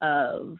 of 0.01 0.57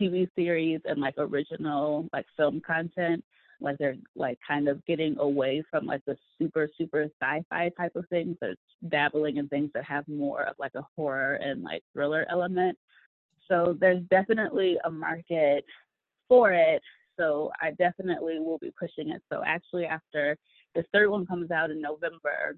TV 0.00 0.28
series 0.34 0.80
and 0.84 1.00
like 1.00 1.14
original 1.18 2.08
like 2.12 2.26
film 2.36 2.60
content. 2.66 3.24
Like 3.60 3.78
they're 3.78 3.96
like 4.16 4.38
kind 4.46 4.68
of 4.68 4.84
getting 4.86 5.16
away 5.18 5.62
from 5.70 5.86
like 5.86 6.04
the 6.06 6.16
super 6.38 6.68
super 6.76 7.06
sci-fi 7.22 7.70
type 7.78 7.94
of 7.94 8.08
things. 8.08 8.36
They're 8.40 8.56
dabbling 8.88 9.36
in 9.36 9.48
things 9.48 9.70
that 9.74 9.84
have 9.84 10.06
more 10.08 10.42
of 10.42 10.56
like 10.58 10.74
a 10.74 10.86
horror 10.96 11.34
and 11.34 11.62
like 11.62 11.82
thriller 11.92 12.26
element. 12.28 12.76
So 13.48 13.76
there's 13.78 14.02
definitely 14.10 14.78
a 14.84 14.90
market 14.90 15.64
for 16.28 16.52
it. 16.52 16.82
So 17.18 17.52
I 17.60 17.72
definitely 17.72 18.38
will 18.40 18.58
be 18.58 18.72
pushing 18.78 19.10
it. 19.10 19.22
So 19.30 19.42
actually 19.46 19.84
after 19.84 20.36
the 20.74 20.84
third 20.92 21.10
one 21.10 21.26
comes 21.26 21.50
out 21.50 21.70
in 21.70 21.80
November, 21.80 22.56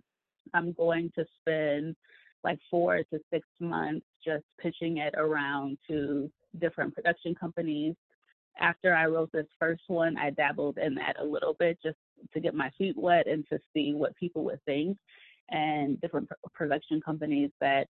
I'm 0.55 0.73
going 0.73 1.11
to 1.16 1.25
spend 1.40 1.97
like 2.45 2.59
four 2.71 2.99
to 2.99 3.19
six 3.33 3.47
months 3.59 4.07
just 4.25 4.45
pitching 4.61 4.99
it 4.99 5.15
around 5.17 5.79
to 5.89 6.31
different 6.61 6.95
production 6.95 7.35
companies. 7.35 7.95
After 8.61 8.95
I 8.95 9.07
wrote 9.07 9.33
this 9.33 9.47
first 9.59 9.83
one, 9.89 10.17
I 10.17 10.31
dabbled 10.31 10.79
in 10.79 10.95
that 10.95 11.17
a 11.21 11.25
little 11.25 11.55
bit 11.59 11.79
just 11.83 11.97
to 12.33 12.41
get 12.41 12.55
my 12.55 12.71
feet 12.79 12.97
wet 12.97 13.27
and 13.27 13.45
to 13.51 13.59
see 13.73 13.95
what 13.95 14.15
people 14.17 14.45
would 14.45 14.63
think. 14.65 14.97
And 15.51 16.01
different 16.01 16.29
production 16.55 17.01
companies 17.01 17.51
that 17.61 17.89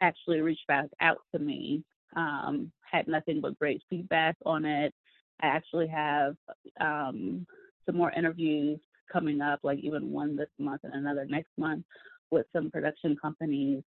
actually 0.00 0.40
reached 0.40 0.66
back 0.66 0.86
out 1.00 1.18
to 1.32 1.38
me 1.38 1.82
um, 2.16 2.70
had 2.90 3.08
nothing 3.08 3.40
but 3.40 3.58
great 3.58 3.82
feedback 3.88 4.36
on 4.44 4.64
it. 4.64 4.92
I 5.40 5.46
actually 5.46 5.88
have 5.88 6.36
um, 6.80 7.46
some 7.84 7.96
more 7.96 8.12
interviews 8.12 8.78
coming 9.12 9.40
up, 9.40 9.60
like 9.62 9.78
even 9.78 10.10
one 10.10 10.36
this 10.36 10.48
month 10.58 10.82
and 10.84 10.94
another 10.94 11.26
next 11.28 11.50
month, 11.56 11.84
with 12.30 12.46
some 12.52 12.70
production 12.70 13.16
companies 13.20 13.82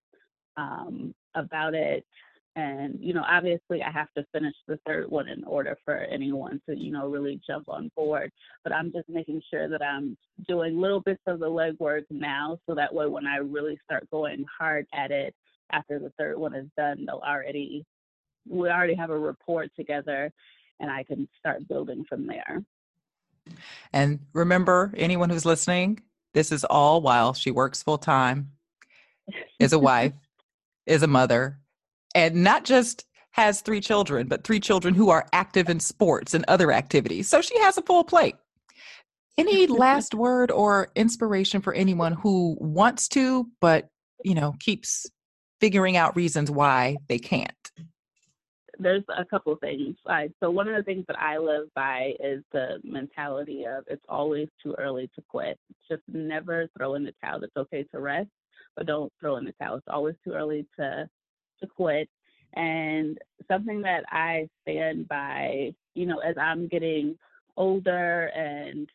um, 0.57 1.13
about 1.35 1.73
it. 1.73 2.05
And, 2.55 2.97
you 2.99 3.13
know, 3.13 3.23
obviously 3.29 3.81
I 3.83 3.91
have 3.91 4.11
to 4.17 4.25
finish 4.33 4.55
the 4.67 4.79
third 4.85 5.09
one 5.09 5.29
in 5.29 5.43
order 5.43 5.77
for 5.85 5.95
anyone 5.95 6.61
to, 6.67 6.75
you 6.75 6.91
know, 6.91 7.07
really 7.07 7.39
jump 7.47 7.69
on 7.69 7.91
board. 7.95 8.31
But 8.63 8.73
I'm 8.73 8.91
just 8.91 9.07
making 9.07 9.41
sure 9.49 9.69
that 9.69 9.81
I'm 9.81 10.17
doing 10.47 10.79
little 10.79 10.99
bits 10.99 11.21
of 11.27 11.39
the 11.39 11.45
legwork 11.45 12.03
now 12.09 12.57
so 12.67 12.75
that 12.75 12.93
way 12.93 13.07
when 13.07 13.27
I 13.27 13.37
really 13.37 13.79
start 13.85 14.09
going 14.11 14.45
hard 14.59 14.87
at 14.93 15.11
it 15.11 15.33
after 15.71 15.99
the 15.99 16.11
third 16.17 16.37
one 16.37 16.55
is 16.55 16.67
done, 16.75 17.05
they'll 17.05 17.21
already, 17.25 17.85
we 18.47 18.67
already 18.67 18.95
have 18.95 19.11
a 19.11 19.17
report 19.17 19.69
together 19.75 20.31
and 20.79 20.89
I 20.89 21.03
can 21.03 21.29
start 21.37 21.67
building 21.67 22.03
from 22.09 22.27
there. 22.27 22.63
And 23.93 24.19
remember, 24.33 24.93
anyone 24.97 25.29
who's 25.29 25.45
listening, 25.45 26.01
this 26.33 26.51
is 26.51 26.63
all 26.63 27.01
while 27.01 27.33
she 27.33 27.51
works 27.51 27.83
full 27.83 27.97
time, 27.97 28.51
is 29.59 29.73
a 29.73 29.79
wife, 29.79 30.13
is 30.85 31.03
a 31.03 31.07
mother, 31.07 31.59
and 32.15 32.43
not 32.43 32.65
just 32.65 33.05
has 33.31 33.61
three 33.61 33.79
children, 33.79 34.27
but 34.27 34.43
three 34.43 34.59
children 34.59 34.93
who 34.93 35.09
are 35.09 35.27
active 35.33 35.69
in 35.69 35.79
sports 35.79 36.33
and 36.33 36.43
other 36.47 36.71
activities. 36.71 37.29
So 37.29 37.41
she 37.41 37.57
has 37.59 37.77
a 37.77 37.83
full 37.83 38.03
plate. 38.03 38.35
Any 39.37 39.67
last 39.67 40.13
word 40.13 40.51
or 40.51 40.91
inspiration 40.95 41.61
for 41.61 41.73
anyone 41.73 42.13
who 42.13 42.57
wants 42.59 43.07
to, 43.09 43.47
but 43.61 43.89
you 44.23 44.35
know, 44.35 44.55
keeps 44.59 45.05
figuring 45.61 45.97
out 45.97 46.15
reasons 46.15 46.51
why 46.51 46.97
they 47.07 47.19
can't? 47.19 47.71
There's 48.79 49.03
a 49.15 49.25
couple 49.25 49.55
things. 49.57 49.95
So 50.39 50.49
one 50.49 50.67
of 50.67 50.75
the 50.75 50.83
things 50.83 51.05
that 51.07 51.19
I 51.19 51.37
live 51.37 51.67
by 51.75 52.13
is 52.19 52.43
the 52.51 52.79
mentality 52.83 53.65
of 53.65 53.83
it's 53.87 54.05
always 54.07 54.47
too 54.63 54.73
early 54.77 55.09
to 55.15 55.21
quit. 55.27 55.59
Just 55.89 56.01
never 56.07 56.67
throw 56.77 56.95
in 56.95 57.03
the 57.03 57.13
towel. 57.21 57.43
It's 57.43 57.57
okay 57.57 57.83
to 57.91 57.99
rest, 57.99 58.29
but 58.75 58.85
don't 58.85 59.11
throw 59.19 59.35
in 59.37 59.45
the 59.45 59.53
towel. 59.61 59.75
It's 59.75 59.87
always 59.89 60.15
too 60.23 60.31
early 60.31 60.65
to 60.77 61.09
to 61.59 61.67
quit. 61.67 62.09
And 62.53 63.17
something 63.47 63.81
that 63.81 64.05
I 64.09 64.47
stand 64.63 65.07
by, 65.07 65.73
you 65.93 66.05
know, 66.05 66.19
as 66.19 66.35
I'm 66.37 66.67
getting 66.67 67.17
older 67.57 68.27
and 68.27 68.89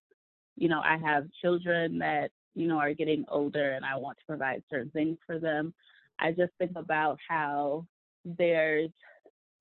you 0.57 0.69
know, 0.69 0.81
I 0.81 0.97
have 0.99 1.27
children 1.43 1.99
that, 1.99 2.31
you 2.55 2.69
know, 2.69 2.79
are 2.79 2.95
getting 2.95 3.25
older 3.29 3.73
and 3.73 3.85
I 3.85 3.97
want 3.97 4.19
to 4.19 4.25
provide 4.25 4.63
certain 4.71 4.91
things 4.91 5.19
for 5.27 5.39
them. 5.39 5.75
I 6.21 6.31
just 6.31 6.53
think 6.59 6.73
about 6.77 7.19
how 7.29 7.85
there's 8.25 8.91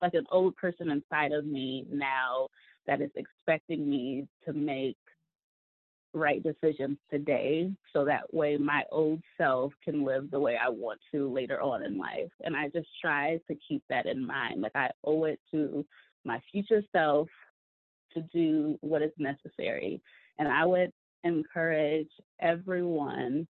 like 0.04 0.14
an 0.14 0.26
old 0.30 0.54
person 0.56 0.90
inside 0.90 1.32
of 1.32 1.46
me 1.46 1.86
now 1.90 2.48
that 2.86 3.00
is 3.00 3.10
expecting 3.16 3.88
me 3.88 4.28
to 4.46 4.52
make 4.52 4.98
right 6.12 6.42
decisions 6.42 6.98
today 7.10 7.70
so 7.92 8.04
that 8.04 8.32
way 8.32 8.58
my 8.58 8.82
old 8.92 9.20
self 9.38 9.72
can 9.82 10.04
live 10.04 10.30
the 10.30 10.38
way 10.38 10.58
I 10.62 10.68
want 10.68 11.00
to 11.12 11.32
later 11.32 11.60
on 11.62 11.82
in 11.82 11.96
life. 11.96 12.30
And 12.42 12.54
I 12.54 12.68
just 12.68 12.88
try 13.00 13.40
to 13.48 13.56
keep 13.66 13.82
that 13.88 14.04
in 14.04 14.26
mind. 14.26 14.60
Like 14.60 14.76
I 14.76 14.90
owe 15.04 15.24
it 15.24 15.40
to 15.52 15.86
my 16.24 16.38
future 16.52 16.82
self 16.92 17.28
to 18.12 18.20
do 18.32 18.76
what 18.82 19.00
is 19.00 19.10
necessary. 19.18 20.02
And 20.38 20.48
I 20.48 20.66
would 20.66 20.92
encourage 21.24 22.10
everyone 22.40 23.48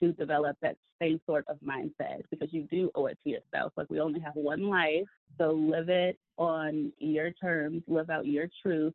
to 0.00 0.12
develop 0.14 0.56
that 0.62 0.76
same 1.02 1.20
sort 1.26 1.44
of 1.48 1.58
mindset 1.60 2.22
because 2.30 2.52
you 2.52 2.62
do 2.70 2.90
owe 2.94 3.06
it 3.06 3.18
to 3.24 3.30
yourself. 3.30 3.72
Like 3.76 3.90
we 3.90 4.00
only 4.00 4.20
have 4.20 4.34
one 4.34 4.68
life, 4.68 5.08
so 5.38 5.50
live 5.50 5.88
it 5.88 6.18
on 6.38 6.92
your 6.98 7.32
terms, 7.32 7.82
live 7.88 8.10
out 8.10 8.26
your 8.26 8.48
truth. 8.62 8.94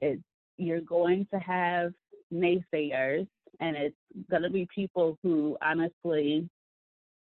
It's 0.00 0.22
you're 0.56 0.80
going 0.80 1.26
to 1.32 1.38
have 1.40 1.92
naysayers 2.32 3.26
and 3.60 3.76
it's 3.76 3.96
going 4.30 4.42
to 4.42 4.50
be 4.50 4.66
people 4.74 5.18
who 5.22 5.56
honestly 5.62 6.48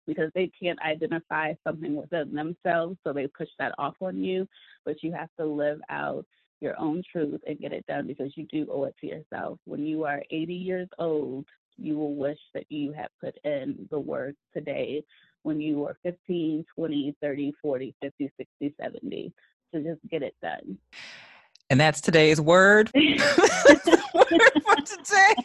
because 0.05 0.31
they 0.33 0.49
can't 0.61 0.79
identify 0.81 1.53
something 1.65 1.95
within 1.95 2.33
themselves 2.33 2.97
so 3.03 3.11
they 3.11 3.27
push 3.27 3.49
that 3.59 3.73
off 3.77 3.95
on 4.01 4.23
you 4.23 4.47
but 4.85 5.03
you 5.03 5.11
have 5.11 5.29
to 5.37 5.45
live 5.45 5.79
out 5.89 6.25
your 6.61 6.79
own 6.79 7.03
truth 7.11 7.39
and 7.45 7.59
get 7.59 7.73
it 7.73 7.85
done 7.87 8.07
because 8.07 8.31
you 8.35 8.45
do 8.45 8.65
owe 8.71 8.85
it 8.85 8.95
to 8.99 9.07
yourself 9.07 9.59
when 9.65 9.85
you 9.85 10.03
are 10.05 10.23
80 10.31 10.53
years 10.53 10.87
old 10.97 11.45
you 11.77 11.97
will 11.97 12.15
wish 12.15 12.39
that 12.53 12.65
you 12.69 12.91
had 12.91 13.09
put 13.21 13.37
in 13.43 13.87
the 13.91 13.99
work 13.99 14.35
today 14.53 15.03
when 15.43 15.61
you 15.61 15.79
were 15.79 15.97
15 16.03 16.65
20 16.75 17.15
30 17.21 17.53
40 17.61 17.95
50 18.01 18.31
60 18.37 18.75
70 18.81 19.33
to 19.73 19.83
just 19.83 19.99
get 20.09 20.23
it 20.23 20.35
done 20.41 20.77
and 21.69 21.79
that's 21.79 21.99
today's 22.01 22.39
word, 22.39 22.89
word 22.95 23.19
for 24.63 24.75
today. 24.75 25.33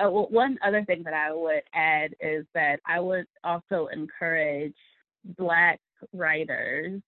Uh, 0.00 0.08
well, 0.08 0.28
one 0.30 0.56
other 0.64 0.84
thing 0.84 1.02
that 1.02 1.12
I 1.12 1.32
would 1.32 1.62
add 1.74 2.14
is 2.20 2.46
that 2.54 2.78
I 2.86 3.00
would 3.00 3.26
also 3.42 3.88
encourage 3.92 4.76
Black 5.36 5.80
writers 6.12 7.02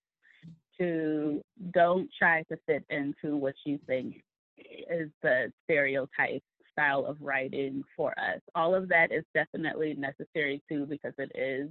to 0.76 1.40
don't 1.72 2.10
try 2.18 2.42
to 2.50 2.58
fit 2.66 2.84
into 2.90 3.36
what 3.36 3.54
you 3.64 3.78
think 3.86 4.24
is 4.58 5.08
the 5.22 5.52
stereotype 5.62 6.42
style 6.72 7.04
of 7.06 7.16
writing 7.20 7.82
for 7.96 8.12
us. 8.12 8.40
All 8.54 8.74
of 8.74 8.88
that 8.88 9.12
is 9.12 9.24
definitely 9.34 9.94
necessary 9.94 10.62
too 10.68 10.86
because 10.86 11.14
it 11.18 11.30
is 11.34 11.70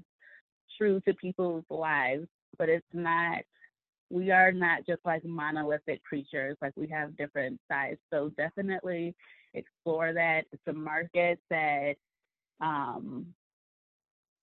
true 0.77 1.01
to 1.01 1.13
people's 1.13 1.65
lives, 1.69 2.27
but 2.57 2.69
it's 2.69 2.85
not 2.93 3.39
we 4.11 4.31
are 4.31 4.51
not 4.51 4.85
just 4.87 5.01
like 5.05 5.23
monolithic 5.23 6.03
creatures, 6.03 6.57
like 6.61 6.73
we 6.75 6.87
have 6.87 7.15
different 7.15 7.59
sides. 7.71 7.99
So 8.11 8.31
definitely 8.37 9.15
explore 9.53 10.13
that. 10.13 10.45
It's 10.51 10.61
a 10.67 10.73
market 10.73 11.39
that 11.49 11.93
um, 12.59 13.27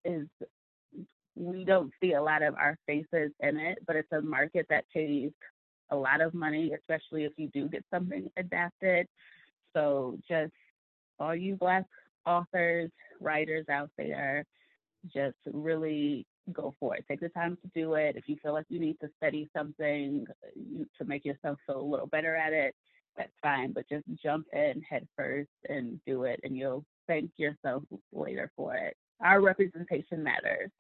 is 0.05 0.27
we 1.35 1.65
don't 1.65 1.93
see 2.01 2.15
a 2.15 2.23
lot 2.23 2.43
of 2.43 2.55
our 2.55 2.79
faces 2.87 3.33
in 3.41 3.59
it, 3.59 3.79
but 3.87 3.97
it's 3.97 4.13
a 4.13 4.23
market 4.23 4.67
that 4.71 4.85
pays 4.95 5.31
a 5.91 5.97
lot 5.97 6.21
of 6.21 6.33
money, 6.33 6.73
especially 6.73 7.25
if 7.25 7.33
you 7.37 7.49
do 7.53 7.69
get 7.69 7.85
something 7.93 8.31
adapted. 8.37 9.07
So 9.77 10.19
just 10.27 10.53
all 11.21 11.37
you 11.37 11.57
black 11.57 11.85
authors, 12.25 12.91
writers 13.21 13.67
out 13.71 13.91
there, 13.99 14.45
just 15.15 15.37
really 15.53 16.27
go 16.53 16.73
for 16.81 16.97
it. 16.97 17.05
Take 17.09 17.21
the 17.21 17.29
time 17.29 17.59
to 17.63 17.71
do 17.75 17.95
it. 17.95 18.17
If 18.17 18.25
you 18.27 18.37
feel 18.43 18.55
like 18.55 18.65
you 18.71 18.81
need 18.81 18.99
to 19.01 19.09
study 19.19 19.51
something 19.55 20.27
to 20.99 21.05
make 21.05 21.27
yourself 21.27 21.59
feel 21.67 21.81
a 21.81 21.83
little 21.83 22.07
better 22.07 22.35
at 22.35 22.55
it, 22.55 22.75
that's 23.19 23.33
fine. 23.43 23.73
But 23.73 23.89
just 23.89 24.05
jump 24.23 24.47
in 24.55 24.83
head 24.89 25.07
first 25.15 25.51
and 25.69 26.01
do 26.07 26.25
it, 26.25 26.41
and 26.43 26.57
you'll 26.57 26.85
thank 27.07 27.31
yourself 27.37 27.83
later 28.13 28.51
for 28.57 28.75
it. 28.77 28.97
Our 29.21 29.43
representation 29.43 30.23
matters. 30.23 30.71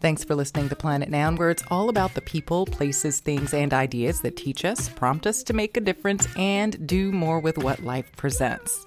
Thanks 0.00 0.22
for 0.22 0.36
listening 0.36 0.68
to 0.68 0.76
Planet 0.76 1.08
Noun, 1.08 1.34
where 1.34 1.50
it's 1.50 1.64
all 1.72 1.88
about 1.88 2.14
the 2.14 2.20
people, 2.20 2.66
places, 2.66 3.18
things, 3.18 3.52
and 3.52 3.74
ideas 3.74 4.20
that 4.20 4.36
teach 4.36 4.64
us, 4.64 4.88
prompt 4.88 5.26
us 5.26 5.42
to 5.42 5.52
make 5.52 5.76
a 5.76 5.80
difference, 5.80 6.28
and 6.36 6.86
do 6.86 7.10
more 7.10 7.40
with 7.40 7.58
what 7.58 7.82
life 7.82 8.08
presents. 8.16 8.86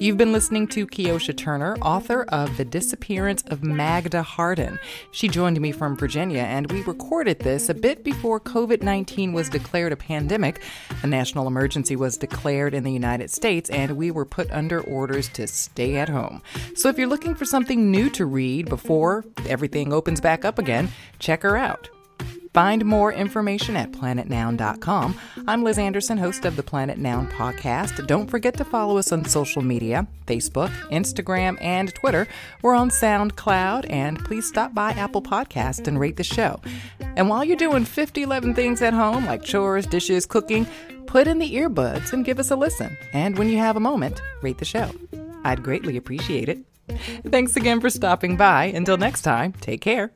You've 0.00 0.16
been 0.16 0.32
listening 0.32 0.66
to 0.68 0.86
Keyosha 0.86 1.36
Turner, 1.36 1.76
author 1.82 2.22
of 2.30 2.56
The 2.56 2.64
Disappearance 2.64 3.42
of 3.48 3.62
Magda 3.62 4.22
Hardin. 4.22 4.78
She 5.10 5.28
joined 5.28 5.60
me 5.60 5.72
from 5.72 5.94
Virginia, 5.94 6.40
and 6.40 6.72
we 6.72 6.80
recorded 6.84 7.40
this 7.40 7.68
a 7.68 7.74
bit 7.74 8.02
before 8.02 8.40
COVID 8.40 8.82
19 8.82 9.34
was 9.34 9.50
declared 9.50 9.92
a 9.92 9.96
pandemic. 9.96 10.62
A 11.02 11.06
national 11.06 11.46
emergency 11.46 11.96
was 11.96 12.16
declared 12.16 12.72
in 12.72 12.82
the 12.82 12.90
United 12.90 13.30
States, 13.30 13.68
and 13.68 13.98
we 13.98 14.10
were 14.10 14.24
put 14.24 14.50
under 14.50 14.80
orders 14.80 15.28
to 15.34 15.46
stay 15.46 15.96
at 15.96 16.08
home. 16.08 16.40
So 16.74 16.88
if 16.88 16.96
you're 16.96 17.06
looking 17.06 17.34
for 17.34 17.44
something 17.44 17.90
new 17.90 18.08
to 18.08 18.24
read 18.24 18.70
before 18.70 19.26
everything 19.46 19.92
opens 19.92 20.22
back 20.22 20.46
up 20.46 20.58
again, 20.58 20.90
check 21.18 21.42
her 21.42 21.58
out. 21.58 21.90
Find 22.52 22.84
more 22.84 23.12
information 23.12 23.76
at 23.76 23.92
planetnoun.com. 23.92 25.16
I'm 25.46 25.62
Liz 25.62 25.78
Anderson, 25.78 26.18
host 26.18 26.44
of 26.44 26.56
the 26.56 26.64
Planet 26.64 26.98
Noun 26.98 27.28
podcast. 27.28 28.04
Don't 28.08 28.28
forget 28.28 28.56
to 28.56 28.64
follow 28.64 28.98
us 28.98 29.12
on 29.12 29.24
social 29.24 29.62
media 29.62 30.06
Facebook, 30.26 30.70
Instagram, 30.90 31.56
and 31.60 31.94
Twitter. 31.94 32.26
We're 32.62 32.74
on 32.74 32.90
SoundCloud, 32.90 33.86
and 33.88 34.24
please 34.24 34.48
stop 34.48 34.74
by 34.74 34.90
Apple 34.92 35.22
Podcast 35.22 35.86
and 35.86 36.00
rate 36.00 36.16
the 36.16 36.24
show. 36.24 36.60
And 37.16 37.28
while 37.28 37.44
you're 37.44 37.56
doing 37.56 37.84
50, 37.84 38.22
11 38.22 38.54
things 38.54 38.82
at 38.82 38.94
home, 38.94 39.26
like 39.26 39.44
chores, 39.44 39.86
dishes, 39.86 40.26
cooking, 40.26 40.66
put 41.06 41.28
in 41.28 41.38
the 41.38 41.54
earbuds 41.54 42.12
and 42.12 42.24
give 42.24 42.40
us 42.40 42.50
a 42.50 42.56
listen. 42.56 42.96
And 43.12 43.38
when 43.38 43.48
you 43.48 43.58
have 43.58 43.76
a 43.76 43.80
moment, 43.80 44.20
rate 44.42 44.58
the 44.58 44.64
show. 44.64 44.90
I'd 45.44 45.62
greatly 45.62 45.96
appreciate 45.96 46.48
it. 46.48 46.58
Thanks 47.28 47.54
again 47.54 47.80
for 47.80 47.90
stopping 47.90 48.36
by. 48.36 48.64
Until 48.64 48.96
next 48.96 49.22
time, 49.22 49.52
take 49.52 49.80
care. 49.80 50.10